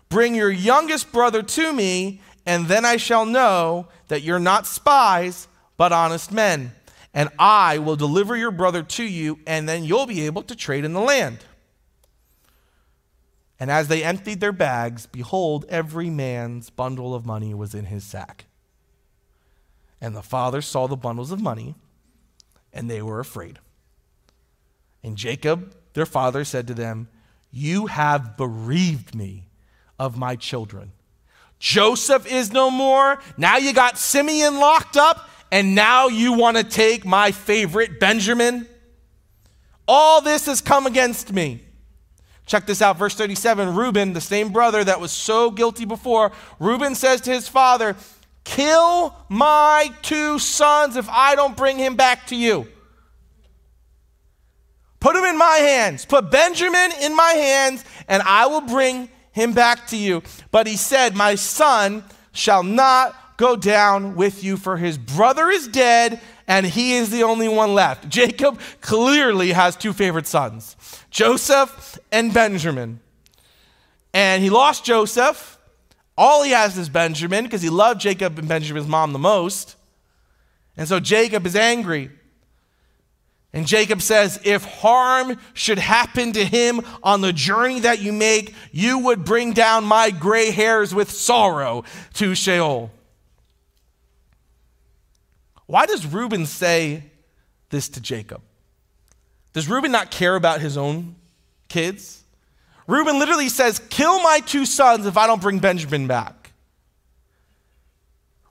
Bring 0.08 0.34
your 0.34 0.50
youngest 0.50 1.12
brother 1.12 1.42
to 1.42 1.72
me, 1.72 2.20
and 2.44 2.66
then 2.66 2.84
I 2.84 2.96
shall 2.96 3.24
know 3.24 3.86
that 4.08 4.22
you're 4.22 4.40
not 4.40 4.66
spies, 4.66 5.46
but 5.76 5.92
honest 5.92 6.32
men. 6.32 6.72
And 7.12 7.28
I 7.38 7.78
will 7.78 7.96
deliver 7.96 8.36
your 8.36 8.50
brother 8.50 8.82
to 8.82 9.04
you, 9.04 9.38
and 9.46 9.68
then 9.68 9.84
you'll 9.84 10.06
be 10.06 10.26
able 10.26 10.42
to 10.42 10.56
trade 10.56 10.84
in 10.84 10.92
the 10.92 11.00
land. 11.00 11.38
And 13.60 13.70
as 13.70 13.88
they 13.88 14.02
emptied 14.02 14.40
their 14.40 14.52
bags, 14.52 15.06
behold, 15.06 15.64
every 15.68 16.10
man's 16.10 16.70
bundle 16.70 17.14
of 17.14 17.24
money 17.24 17.54
was 17.54 17.74
in 17.74 17.86
his 17.86 18.04
sack. 18.04 18.46
And 20.00 20.14
the 20.14 20.22
father 20.22 20.60
saw 20.60 20.86
the 20.86 20.96
bundles 20.96 21.30
of 21.30 21.40
money, 21.40 21.76
and 22.72 22.90
they 22.90 23.00
were 23.00 23.20
afraid. 23.20 23.60
And 25.04 25.16
Jacob, 25.16 25.74
their 25.92 26.06
father, 26.06 26.44
said 26.44 26.66
to 26.66 26.74
them, 26.74 27.08
You 27.52 27.86
have 27.86 28.36
bereaved 28.36 29.14
me 29.14 29.44
of 29.98 30.18
my 30.18 30.34
children. 30.34 30.92
Joseph 31.58 32.30
is 32.30 32.52
no 32.52 32.70
more. 32.70 33.18
Now 33.36 33.56
you 33.56 33.72
got 33.72 33.98
Simeon 33.98 34.58
locked 34.58 34.96
up, 34.96 35.30
and 35.54 35.76
now 35.76 36.08
you 36.08 36.32
want 36.32 36.56
to 36.56 36.64
take 36.64 37.06
my 37.06 37.30
favorite 37.30 38.00
Benjamin? 38.00 38.66
All 39.86 40.20
this 40.20 40.46
has 40.46 40.60
come 40.60 40.84
against 40.84 41.32
me. 41.32 41.60
Check 42.44 42.66
this 42.66 42.82
out, 42.82 42.98
verse 42.98 43.14
37. 43.14 43.76
Reuben, 43.76 44.14
the 44.14 44.20
same 44.20 44.52
brother 44.52 44.82
that 44.82 45.00
was 45.00 45.12
so 45.12 45.52
guilty 45.52 45.84
before, 45.84 46.32
Reuben 46.58 46.96
says 46.96 47.20
to 47.20 47.30
his 47.30 47.46
father, 47.46 47.94
Kill 48.42 49.14
my 49.28 49.94
two 50.02 50.40
sons 50.40 50.96
if 50.96 51.08
I 51.08 51.36
don't 51.36 51.56
bring 51.56 51.78
him 51.78 51.94
back 51.94 52.26
to 52.26 52.36
you. 52.36 52.66
Put 54.98 55.14
him 55.14 55.22
in 55.22 55.38
my 55.38 55.58
hands. 55.58 56.04
Put 56.04 56.32
Benjamin 56.32 56.90
in 57.00 57.14
my 57.14 57.30
hands, 57.30 57.84
and 58.08 58.24
I 58.24 58.46
will 58.46 58.62
bring 58.62 59.08
him 59.30 59.52
back 59.52 59.86
to 59.88 59.96
you. 59.96 60.24
But 60.50 60.66
he 60.66 60.76
said, 60.76 61.14
My 61.14 61.36
son 61.36 62.02
shall 62.32 62.64
not 62.64 63.14
go 63.36 63.56
down 63.56 64.14
with 64.16 64.42
you, 64.44 64.56
for 64.56 64.76
his 64.76 64.98
brother 64.98 65.48
is 65.48 65.68
dead, 65.68 66.20
and 66.46 66.66
he 66.66 66.94
is 66.94 67.10
the 67.10 67.22
only 67.22 67.48
one 67.48 67.74
left. 67.74 68.08
Jacob 68.08 68.60
clearly 68.80 69.52
has 69.52 69.76
two 69.76 69.92
favorite 69.92 70.26
sons 70.26 70.76
Joseph 71.10 71.98
and 72.12 72.32
Benjamin. 72.32 73.00
And 74.12 74.42
he 74.42 74.50
lost 74.50 74.84
Joseph 74.84 75.54
all 76.16 76.42
he 76.42 76.52
has 76.52 76.78
is 76.78 76.88
Benjamin 76.88 77.44
because 77.44 77.62
he 77.62 77.70
loved 77.70 78.00
Jacob 78.00 78.38
and 78.38 78.48
Benjamin's 78.48 78.86
mom 78.86 79.12
the 79.12 79.18
most. 79.18 79.76
And 80.76 80.88
so 80.88 81.00
Jacob 81.00 81.46
is 81.46 81.56
angry. 81.56 82.10
And 83.52 83.66
Jacob 83.66 84.02
says, 84.02 84.40
If 84.44 84.64
harm 84.64 85.38
should 85.54 85.78
happen 85.78 86.32
to 86.32 86.44
him 86.44 86.80
on 87.02 87.20
the 87.20 87.32
journey 87.32 87.80
that 87.80 88.00
you 88.00 88.12
make, 88.12 88.54
you 88.72 88.98
would 88.98 89.24
bring 89.24 89.52
down 89.52 89.84
my 89.84 90.10
gray 90.10 90.50
hairs 90.50 90.94
with 90.94 91.10
sorrow 91.10 91.84
to 92.14 92.34
Sheol. 92.34 92.90
Why 95.66 95.86
does 95.86 96.06
Reuben 96.06 96.46
say 96.46 97.04
this 97.70 97.88
to 97.90 98.00
Jacob? 98.00 98.42
Does 99.52 99.68
Reuben 99.68 99.92
not 99.92 100.10
care 100.10 100.36
about 100.36 100.60
his 100.60 100.76
own 100.76 101.16
kids? 101.68 102.22
Reuben 102.86 103.18
literally 103.18 103.48
says, 103.48 103.80
Kill 103.88 104.20
my 104.22 104.40
two 104.40 104.66
sons 104.66 105.06
if 105.06 105.16
I 105.16 105.26
don't 105.26 105.40
bring 105.40 105.58
Benjamin 105.58 106.06
back. 106.06 106.52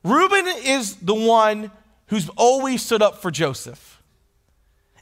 Reuben 0.04 0.48
is 0.64 0.96
the 0.98 1.14
one 1.14 1.72
who's 2.08 2.30
always 2.30 2.82
stood 2.82 3.02
up 3.02 3.22
for 3.22 3.32
Joseph. 3.32 4.02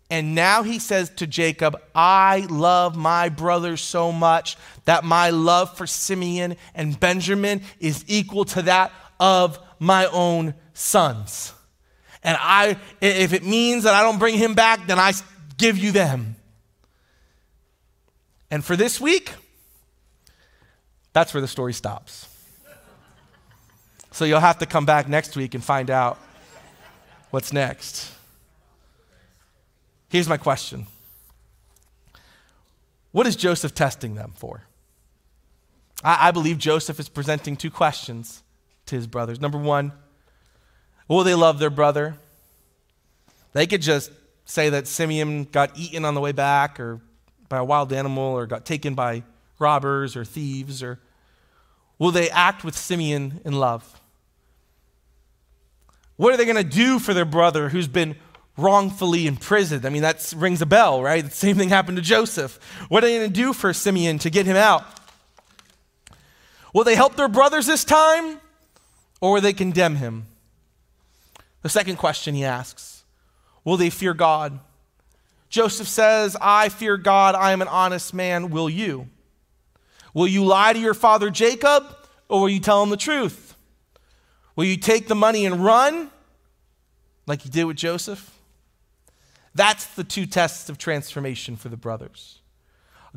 And 0.09 0.35
now 0.35 0.63
he 0.63 0.77
says 0.77 1.09
to 1.17 1.27
Jacob, 1.27 1.81
I 1.95 2.45
love 2.49 2.97
my 2.97 3.29
brothers 3.29 3.79
so 3.79 4.11
much 4.11 4.57
that 4.83 5.05
my 5.05 5.29
love 5.29 5.77
for 5.77 5.87
Simeon 5.87 6.57
and 6.75 6.99
Benjamin 6.99 7.61
is 7.79 8.03
equal 8.07 8.43
to 8.45 8.63
that 8.63 8.91
of 9.21 9.57
my 9.79 10.07
own 10.07 10.53
sons. 10.73 11.53
And 12.23 12.37
I, 12.39 12.77
if 12.99 13.33
it 13.33 13.43
means 13.43 13.83
that 13.83 13.93
I 13.93 14.03
don't 14.03 14.19
bring 14.19 14.35
him 14.35 14.53
back, 14.53 14.85
then 14.87 14.99
I 14.99 15.13
give 15.57 15.77
you 15.77 15.91
them. 15.91 16.35
And 18.51 18.63
for 18.63 18.75
this 18.75 18.99
week, 18.99 19.33
that's 21.13 21.33
where 21.33 21.41
the 21.41 21.47
story 21.47 21.73
stops. 21.73 22.27
So 24.11 24.25
you'll 24.25 24.41
have 24.41 24.59
to 24.59 24.65
come 24.65 24.85
back 24.85 25.07
next 25.07 25.35
week 25.35 25.55
and 25.55 25.63
find 25.63 25.89
out 25.89 26.19
what's 27.31 27.53
next. 27.53 28.11
Here's 30.09 30.27
my 30.27 30.37
question 30.37 30.85
What 33.11 33.25
is 33.25 33.35
Joseph 33.35 33.73
testing 33.73 34.15
them 34.15 34.33
for? 34.35 34.63
I, 36.03 36.27
I 36.27 36.31
believe 36.31 36.57
Joseph 36.57 36.99
is 36.99 37.09
presenting 37.09 37.55
two 37.55 37.71
questions 37.71 38.43
to 38.87 38.95
his 38.95 39.07
brothers. 39.07 39.39
Number 39.39 39.57
one, 39.57 39.93
will 41.15 41.23
they 41.23 41.35
love 41.35 41.59
their 41.59 41.69
brother? 41.69 42.15
They 43.53 43.67
could 43.67 43.81
just 43.81 44.11
say 44.45 44.69
that 44.69 44.87
Simeon 44.87 45.43
got 45.45 45.77
eaten 45.77 46.05
on 46.05 46.13
the 46.13 46.21
way 46.21 46.31
back 46.31 46.79
or 46.79 47.01
by 47.49 47.57
a 47.57 47.63
wild 47.63 47.91
animal 47.91 48.23
or 48.23 48.45
got 48.45 48.65
taken 48.65 48.95
by 48.95 49.23
robbers 49.59 50.15
or 50.15 50.23
thieves? 50.23 50.81
Or 50.81 50.99
will 51.99 52.11
they 52.11 52.29
act 52.29 52.63
with 52.63 52.77
Simeon 52.77 53.41
in 53.43 53.53
love? 53.53 53.99
What 56.15 56.33
are 56.33 56.37
they 56.37 56.45
going 56.45 56.55
to 56.55 56.63
do 56.63 56.97
for 56.97 57.13
their 57.13 57.25
brother 57.25 57.69
who's 57.69 57.87
been 57.87 58.15
wrongfully 58.55 59.27
imprisoned? 59.27 59.85
I 59.85 59.89
mean, 59.89 60.03
that 60.03 60.33
rings 60.37 60.61
a 60.61 60.65
bell, 60.65 61.01
right? 61.01 61.23
The 61.23 61.31
same 61.31 61.57
thing 61.57 61.69
happened 61.69 61.97
to 61.97 62.03
Joseph. 62.03 62.57
What 62.89 63.03
are 63.03 63.07
they 63.07 63.17
going 63.17 63.29
to 63.29 63.33
do 63.33 63.53
for 63.53 63.73
Simeon 63.73 64.19
to 64.19 64.29
get 64.29 64.45
him 64.45 64.55
out? 64.55 64.85
Will 66.73 66.85
they 66.85 66.95
help 66.95 67.17
their 67.17 67.27
brothers 67.27 67.65
this 67.65 67.83
time 67.83 68.39
or 69.19 69.33
will 69.33 69.41
they 69.41 69.51
condemn 69.51 69.97
him? 69.97 70.27
The 71.61 71.69
second 71.69 71.97
question 71.97 72.35
he 72.35 72.43
asks 72.43 73.03
Will 73.63 73.77
they 73.77 73.89
fear 73.89 74.13
God? 74.13 74.59
Joseph 75.49 75.87
says, 75.87 76.37
I 76.39 76.69
fear 76.69 76.95
God, 76.95 77.35
I 77.35 77.51
am 77.51 77.61
an 77.61 77.67
honest 77.67 78.13
man. 78.13 78.51
Will 78.51 78.69
you? 78.69 79.09
Will 80.13 80.27
you 80.27 80.45
lie 80.45 80.73
to 80.73 80.79
your 80.79 80.93
father 80.93 81.29
Jacob, 81.29 81.83
or 82.29 82.41
will 82.41 82.49
you 82.49 82.61
tell 82.61 82.81
him 82.81 82.89
the 82.89 82.97
truth? 82.97 83.55
Will 84.55 84.65
you 84.65 84.77
take 84.77 85.07
the 85.07 85.15
money 85.15 85.45
and 85.45 85.63
run, 85.63 86.09
like 87.27 87.45
you 87.45 87.51
did 87.51 87.65
with 87.65 87.77
Joseph? 87.77 88.37
That's 89.53 89.85
the 89.85 90.03
two 90.05 90.25
tests 90.25 90.69
of 90.69 90.77
transformation 90.77 91.57
for 91.57 91.67
the 91.67 91.77
brothers. 91.77 92.39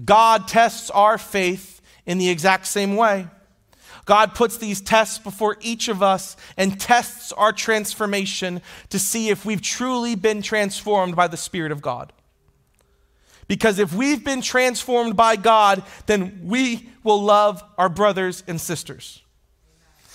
God 0.05 0.49
tests 0.49 0.91
our 0.91 1.19
faith 1.19 1.81
in 2.05 2.19
the 2.19 2.29
exact 2.29 2.67
same 2.67 2.97
way. 2.97 3.29
God 4.05 4.35
puts 4.35 4.59
these 4.59 4.81
tests 4.81 5.19
before 5.19 5.57
each 5.61 5.89
of 5.89 6.03
us 6.03 6.37
and 6.57 6.79
tests 6.79 7.33
our 7.33 7.53
transformation 7.53 8.61
to 8.91 8.99
see 8.99 9.31
if 9.31 9.45
we've 9.45 9.63
truly 9.63 10.15
been 10.15 10.43
transformed 10.43 11.17
by 11.17 11.27
the 11.27 11.37
Spirit 11.37 11.73
of 11.73 11.81
God. 11.81 12.13
Because 13.49 13.79
if 13.79 13.93
we've 13.93 14.25
been 14.25 14.41
transformed 14.41 15.17
by 15.17 15.37
God, 15.37 15.83
then 16.07 16.41
we 16.45 16.89
will 17.03 17.23
love 17.23 17.63
our 17.77 17.89
brothers 17.89 18.43
and 18.47 18.61
sisters. 18.61 19.23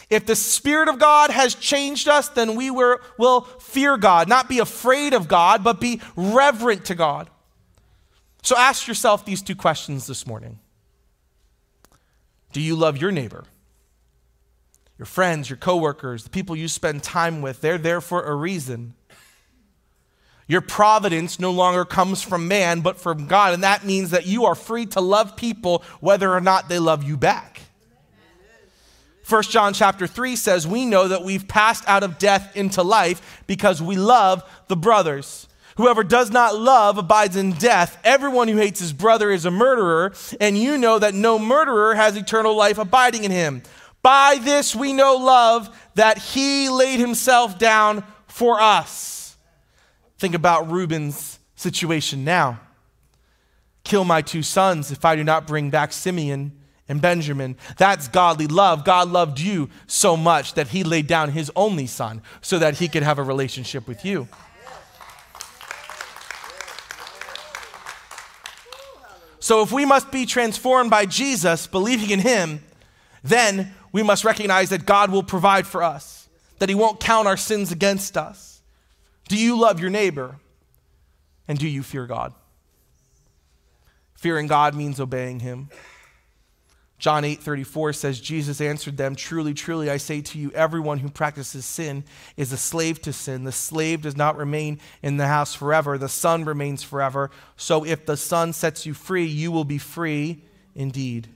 If 0.10 0.25
the 0.25 0.36
Spirit 0.36 0.89
of 0.89 0.97
God 0.97 1.30
has 1.30 1.54
changed 1.54 2.08
us, 2.08 2.30
then 2.30 2.56
we 2.56 2.71
will 2.71 3.41
fear 3.60 3.97
God, 3.97 4.28
not 4.28 4.49
be 4.49 4.60
afraid 4.60 5.13
of 5.13 5.28
God, 5.28 5.63
but 5.63 5.80
be 5.80 6.02
reverent 6.15 6.86
to 6.86 6.95
God. 6.95 7.30
So 8.41 8.58
ask 8.58 8.88
yourself 8.88 9.25
these 9.25 9.41
two 9.41 9.56
questions 9.56 10.08
this 10.08 10.25
morning 10.25 10.60
Do 12.52 12.62
you 12.62 12.75
love 12.75 12.97
your 12.97 13.12
neighbor? 13.12 13.45
Your 14.99 15.05
friends, 15.05 15.49
your 15.49 15.57
coworkers, 15.57 16.25
the 16.25 16.29
people 16.29 16.57
you 16.57 16.67
spend 16.67 17.01
time 17.01 17.41
with, 17.41 17.62
they're 17.62 17.77
there 17.77 18.01
for 18.01 18.23
a 18.23 18.35
reason. 18.35 18.95
Your 20.45 20.59
providence 20.59 21.39
no 21.39 21.51
longer 21.51 21.85
comes 21.85 22.21
from 22.21 22.49
man, 22.49 22.81
but 22.81 22.97
from 22.97 23.25
God. 23.27 23.53
And 23.53 23.63
that 23.63 23.85
means 23.85 24.09
that 24.09 24.25
you 24.25 24.45
are 24.45 24.55
free 24.55 24.85
to 24.88 24.99
love 24.99 25.38
people 25.38 25.83
whether 26.01 26.33
or 26.33 26.41
not 26.41 26.67
they 26.67 26.79
love 26.79 27.03
you 27.03 27.15
back. 27.15 27.62
1 29.29 29.43
John 29.43 29.73
chapter 29.73 30.05
3 30.05 30.35
says, 30.35 30.67
We 30.67 30.85
know 30.85 31.07
that 31.07 31.23
we've 31.23 31.47
passed 31.47 31.88
out 31.88 32.03
of 32.03 32.17
death 32.17 32.57
into 32.57 32.83
life 32.83 33.43
because 33.47 33.81
we 33.81 33.95
love 33.95 34.43
the 34.67 34.75
brothers. 34.75 35.47
Whoever 35.77 36.03
does 36.03 36.29
not 36.29 36.57
love 36.57 36.97
abides 36.97 37.38
in 37.38 37.53
death. 37.53 37.97
Everyone 38.03 38.49
who 38.49 38.57
hates 38.57 38.81
his 38.81 38.91
brother 38.91 39.31
is 39.31 39.45
a 39.45 39.51
murderer, 39.51 40.12
and 40.41 40.57
you 40.57 40.77
know 40.77 40.99
that 40.99 41.13
no 41.13 41.39
murderer 41.39 41.95
has 41.95 42.17
eternal 42.17 42.53
life 42.53 42.77
abiding 42.77 43.23
in 43.23 43.31
him. 43.31 43.62
By 44.01 44.39
this 44.41 44.75
we 44.75 44.93
know 44.93 45.15
love, 45.17 45.75
that 45.95 46.17
he 46.17 46.69
laid 46.69 46.99
himself 46.99 47.59
down 47.59 48.03
for 48.27 48.59
us. 48.59 49.35
Think 50.17 50.35
about 50.35 50.71
Reuben's 50.71 51.39
situation 51.55 52.23
now. 52.23 52.59
Kill 53.83 54.05
my 54.05 54.21
two 54.21 54.43
sons 54.43 54.91
if 54.91 55.03
I 55.03 55.15
do 55.15 55.23
not 55.23 55.47
bring 55.47 55.69
back 55.69 55.91
Simeon 55.91 56.53
and 56.88 57.01
Benjamin. 57.01 57.55
That's 57.77 58.07
godly 58.07 58.47
love. 58.47 58.83
God 58.83 59.09
loved 59.09 59.39
you 59.39 59.69
so 59.88 60.17
much 60.17 60.55
that 60.55 60.69
he 60.69 60.83
laid 60.83 61.07
down 61.07 61.31
his 61.31 61.51
only 61.55 61.88
son 61.88 62.21
so 62.41 62.59
that 62.59 62.77
he 62.77 62.88
could 62.88 63.03
have 63.03 63.19
a 63.19 63.23
relationship 63.23 63.88
with 63.88 64.03
you. 64.03 64.27
So, 69.41 69.62
if 69.63 69.71
we 69.71 69.85
must 69.85 70.12
be 70.12 70.25
transformed 70.25 70.91
by 70.91 71.05
Jesus, 71.05 71.65
believing 71.65 72.09
in 72.09 72.19
him, 72.19 72.62
then 73.23 73.73
we 73.91 74.04
must 74.04 74.23
recognize 74.23 74.69
that 74.69 74.86
God 74.86 75.12
will 75.12 75.23
provide 75.23 75.67
for 75.67 75.84
us, 75.84 76.30
that 76.60 76.69
he 76.69 76.75
won't 76.75 76.99
count 76.99 77.28
our 77.28 77.38
sins 77.38 77.71
against 77.71 78.17
us. 78.17 78.62
Do 79.28 79.38
you 79.38 79.60
love 79.60 79.80
your 79.80 79.89
neighbor? 79.89 80.38
And 81.47 81.58
do 81.58 81.67
you 81.67 81.82
fear 81.82 82.06
God? 82.06 82.34
Fearing 84.15 84.47
God 84.47 84.75
means 84.75 84.99
obeying 84.99 85.39
him. 85.39 85.69
John 86.99 87.23
8 87.23 87.39
34 87.39 87.93
says, 87.93 88.19
Jesus 88.19 88.60
answered 88.60 88.97
them, 88.97 89.15
Truly, 89.15 89.54
truly, 89.54 89.89
I 89.89 89.95
say 89.95 90.21
to 90.21 90.38
you, 90.38 90.52
everyone 90.52 90.99
who 90.99 91.10
practices 91.10 91.65
sin 91.65 92.04
is 92.36 92.52
a 92.52 92.58
slave 92.58 93.02
to 93.04 93.13
sin. 93.13 93.45
The 93.45 93.54
slave 93.54 94.02
does 94.02 94.17
not 94.17 94.36
remain 94.36 94.80
in 95.02 95.15
the 95.15 95.28
house 95.28 95.56
forever, 95.56 95.97
the 95.97 96.10
son 96.10 96.43
remains 96.43 96.84
forever. 96.84 97.32
So 97.56 97.86
if 97.86 98.06
the 98.06 98.17
son 98.17 98.52
sets 98.52 98.86
you 98.86 98.93
free, 98.93 99.25
you 99.25 99.49
will 99.49 99.63
be 99.63 99.78
free 99.78 100.43
indeed. 100.75 101.30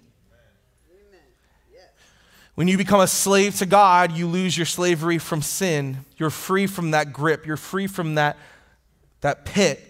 When 2.55 2.67
you 2.67 2.77
become 2.77 3.01
a 3.01 3.07
slave 3.07 3.55
to 3.57 3.65
God, 3.65 4.11
you 4.11 4.27
lose 4.27 4.55
your 4.55 4.65
slavery 4.65 5.17
from 5.17 5.41
sin. 5.41 6.05
You're 6.17 6.29
free 6.29 6.67
from 6.67 6.91
that 6.91 7.11
grip, 7.11 7.45
you're 7.45 7.57
free 7.57 7.87
from 7.87 8.15
that, 8.15 8.37
that 9.21 9.45
pit, 9.45 9.81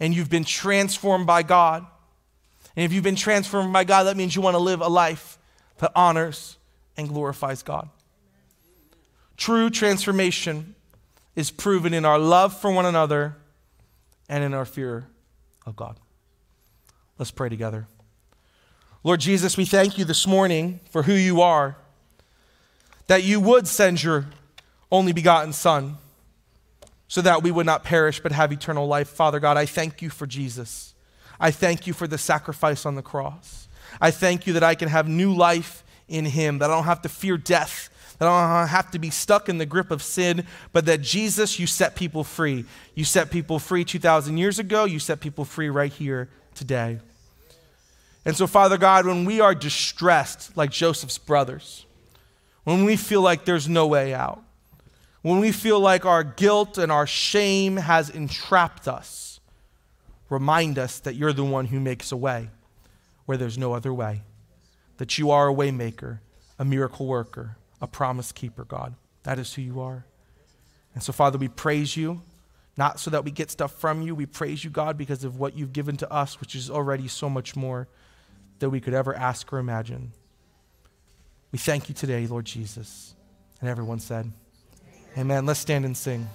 and 0.00 0.14
you've 0.14 0.30
been 0.30 0.44
transformed 0.44 1.26
by 1.26 1.42
God. 1.42 1.86
And 2.76 2.84
if 2.84 2.92
you've 2.92 3.04
been 3.04 3.16
transformed 3.16 3.72
by 3.72 3.84
God, 3.84 4.04
that 4.04 4.16
means 4.16 4.34
you 4.34 4.42
want 4.42 4.54
to 4.54 4.60
live 4.60 4.80
a 4.80 4.88
life 4.88 5.38
that 5.78 5.92
honors 5.94 6.56
and 6.96 7.08
glorifies 7.08 7.62
God. 7.62 7.88
True 9.36 9.70
transformation 9.70 10.74
is 11.36 11.50
proven 11.50 11.92
in 11.92 12.04
our 12.04 12.18
love 12.18 12.58
for 12.58 12.70
one 12.70 12.86
another 12.86 13.36
and 14.28 14.42
in 14.42 14.54
our 14.54 14.64
fear 14.64 15.06
of 15.66 15.76
God. 15.76 15.98
Let's 17.18 17.30
pray 17.30 17.48
together. 17.48 17.86
Lord 19.06 19.20
Jesus, 19.20 19.58
we 19.58 19.66
thank 19.66 19.98
you 19.98 20.06
this 20.06 20.26
morning 20.26 20.80
for 20.88 21.02
who 21.02 21.12
you 21.12 21.42
are, 21.42 21.76
that 23.06 23.22
you 23.22 23.38
would 23.38 23.68
send 23.68 24.02
your 24.02 24.24
only 24.90 25.12
begotten 25.12 25.52
Son 25.52 25.98
so 27.06 27.20
that 27.20 27.42
we 27.42 27.50
would 27.50 27.66
not 27.66 27.84
perish 27.84 28.20
but 28.20 28.32
have 28.32 28.50
eternal 28.50 28.86
life. 28.86 29.10
Father 29.10 29.40
God, 29.40 29.58
I 29.58 29.66
thank 29.66 30.00
you 30.00 30.08
for 30.08 30.26
Jesus. 30.26 30.94
I 31.38 31.50
thank 31.50 31.86
you 31.86 31.92
for 31.92 32.06
the 32.06 32.16
sacrifice 32.16 32.86
on 32.86 32.94
the 32.94 33.02
cross. 33.02 33.68
I 34.00 34.10
thank 34.10 34.46
you 34.46 34.54
that 34.54 34.64
I 34.64 34.74
can 34.74 34.88
have 34.88 35.06
new 35.06 35.34
life 35.34 35.84
in 36.08 36.24
him, 36.24 36.58
that 36.60 36.70
I 36.70 36.74
don't 36.74 36.84
have 36.84 37.02
to 37.02 37.10
fear 37.10 37.36
death, 37.36 37.90
that 38.18 38.26
I 38.26 38.60
don't 38.60 38.68
have 38.68 38.90
to 38.92 38.98
be 38.98 39.10
stuck 39.10 39.50
in 39.50 39.58
the 39.58 39.66
grip 39.66 39.90
of 39.90 40.02
sin, 40.02 40.46
but 40.72 40.86
that 40.86 41.02
Jesus, 41.02 41.58
you 41.58 41.66
set 41.66 41.94
people 41.94 42.24
free. 42.24 42.64
You 42.94 43.04
set 43.04 43.30
people 43.30 43.58
free 43.58 43.84
2,000 43.84 44.38
years 44.38 44.58
ago, 44.58 44.86
you 44.86 44.98
set 44.98 45.20
people 45.20 45.44
free 45.44 45.68
right 45.68 45.92
here 45.92 46.30
today. 46.54 47.00
And 48.24 48.36
so, 48.36 48.46
Father 48.46 48.78
God, 48.78 49.06
when 49.06 49.24
we 49.24 49.40
are 49.40 49.54
distressed 49.54 50.56
like 50.56 50.70
Joseph's 50.70 51.18
brothers, 51.18 51.84
when 52.64 52.84
we 52.84 52.96
feel 52.96 53.20
like 53.20 53.44
there's 53.44 53.68
no 53.68 53.86
way 53.86 54.14
out, 54.14 54.42
when 55.22 55.40
we 55.40 55.52
feel 55.52 55.80
like 55.80 56.04
our 56.04 56.24
guilt 56.24 56.78
and 56.78 56.90
our 56.90 57.06
shame 57.06 57.76
has 57.76 58.10
entrapped 58.10 58.88
us, 58.88 59.40
remind 60.28 60.78
us 60.78 60.98
that 61.00 61.14
you're 61.14 61.32
the 61.32 61.44
one 61.44 61.66
who 61.66 61.80
makes 61.80 62.12
a 62.12 62.16
way 62.16 62.48
where 63.26 63.38
there's 63.38 63.58
no 63.58 63.72
other 63.72 63.92
way, 63.92 64.22
that 64.98 65.18
you 65.18 65.30
are 65.30 65.48
a 65.48 65.54
waymaker, 65.54 66.20
a 66.58 66.64
miracle 66.64 67.06
worker, 67.06 67.56
a 67.80 67.86
promise 67.86 68.32
keeper, 68.32 68.64
God. 68.64 68.94
That 69.22 69.38
is 69.38 69.54
who 69.54 69.62
you 69.62 69.80
are. 69.80 70.04
And 70.94 71.02
so, 71.02 71.12
Father, 71.12 71.38
we 71.38 71.48
praise 71.48 71.96
you, 71.96 72.22
not 72.76 73.00
so 73.00 73.10
that 73.10 73.24
we 73.24 73.30
get 73.30 73.50
stuff 73.50 73.72
from 73.72 74.02
you. 74.02 74.14
We 74.14 74.26
praise 74.26 74.64
you, 74.64 74.70
God, 74.70 74.98
because 74.98 75.24
of 75.24 75.38
what 75.38 75.56
you've 75.56 75.72
given 75.72 75.96
to 75.98 76.12
us, 76.12 76.40
which 76.40 76.54
is 76.54 76.70
already 76.70 77.08
so 77.08 77.28
much 77.28 77.56
more 77.56 77.88
that 78.58 78.70
we 78.70 78.80
could 78.80 78.94
ever 78.94 79.14
ask 79.14 79.52
or 79.52 79.58
imagine. 79.58 80.12
We 81.52 81.58
thank 81.58 81.88
you 81.88 81.94
today, 81.94 82.26
Lord 82.26 82.44
Jesus. 82.44 83.14
And 83.60 83.68
everyone 83.68 84.00
said, 84.00 84.32
Amen. 85.16 85.46
Let's 85.46 85.60
stand 85.60 85.84
and 85.84 85.96
sing. 85.96 86.28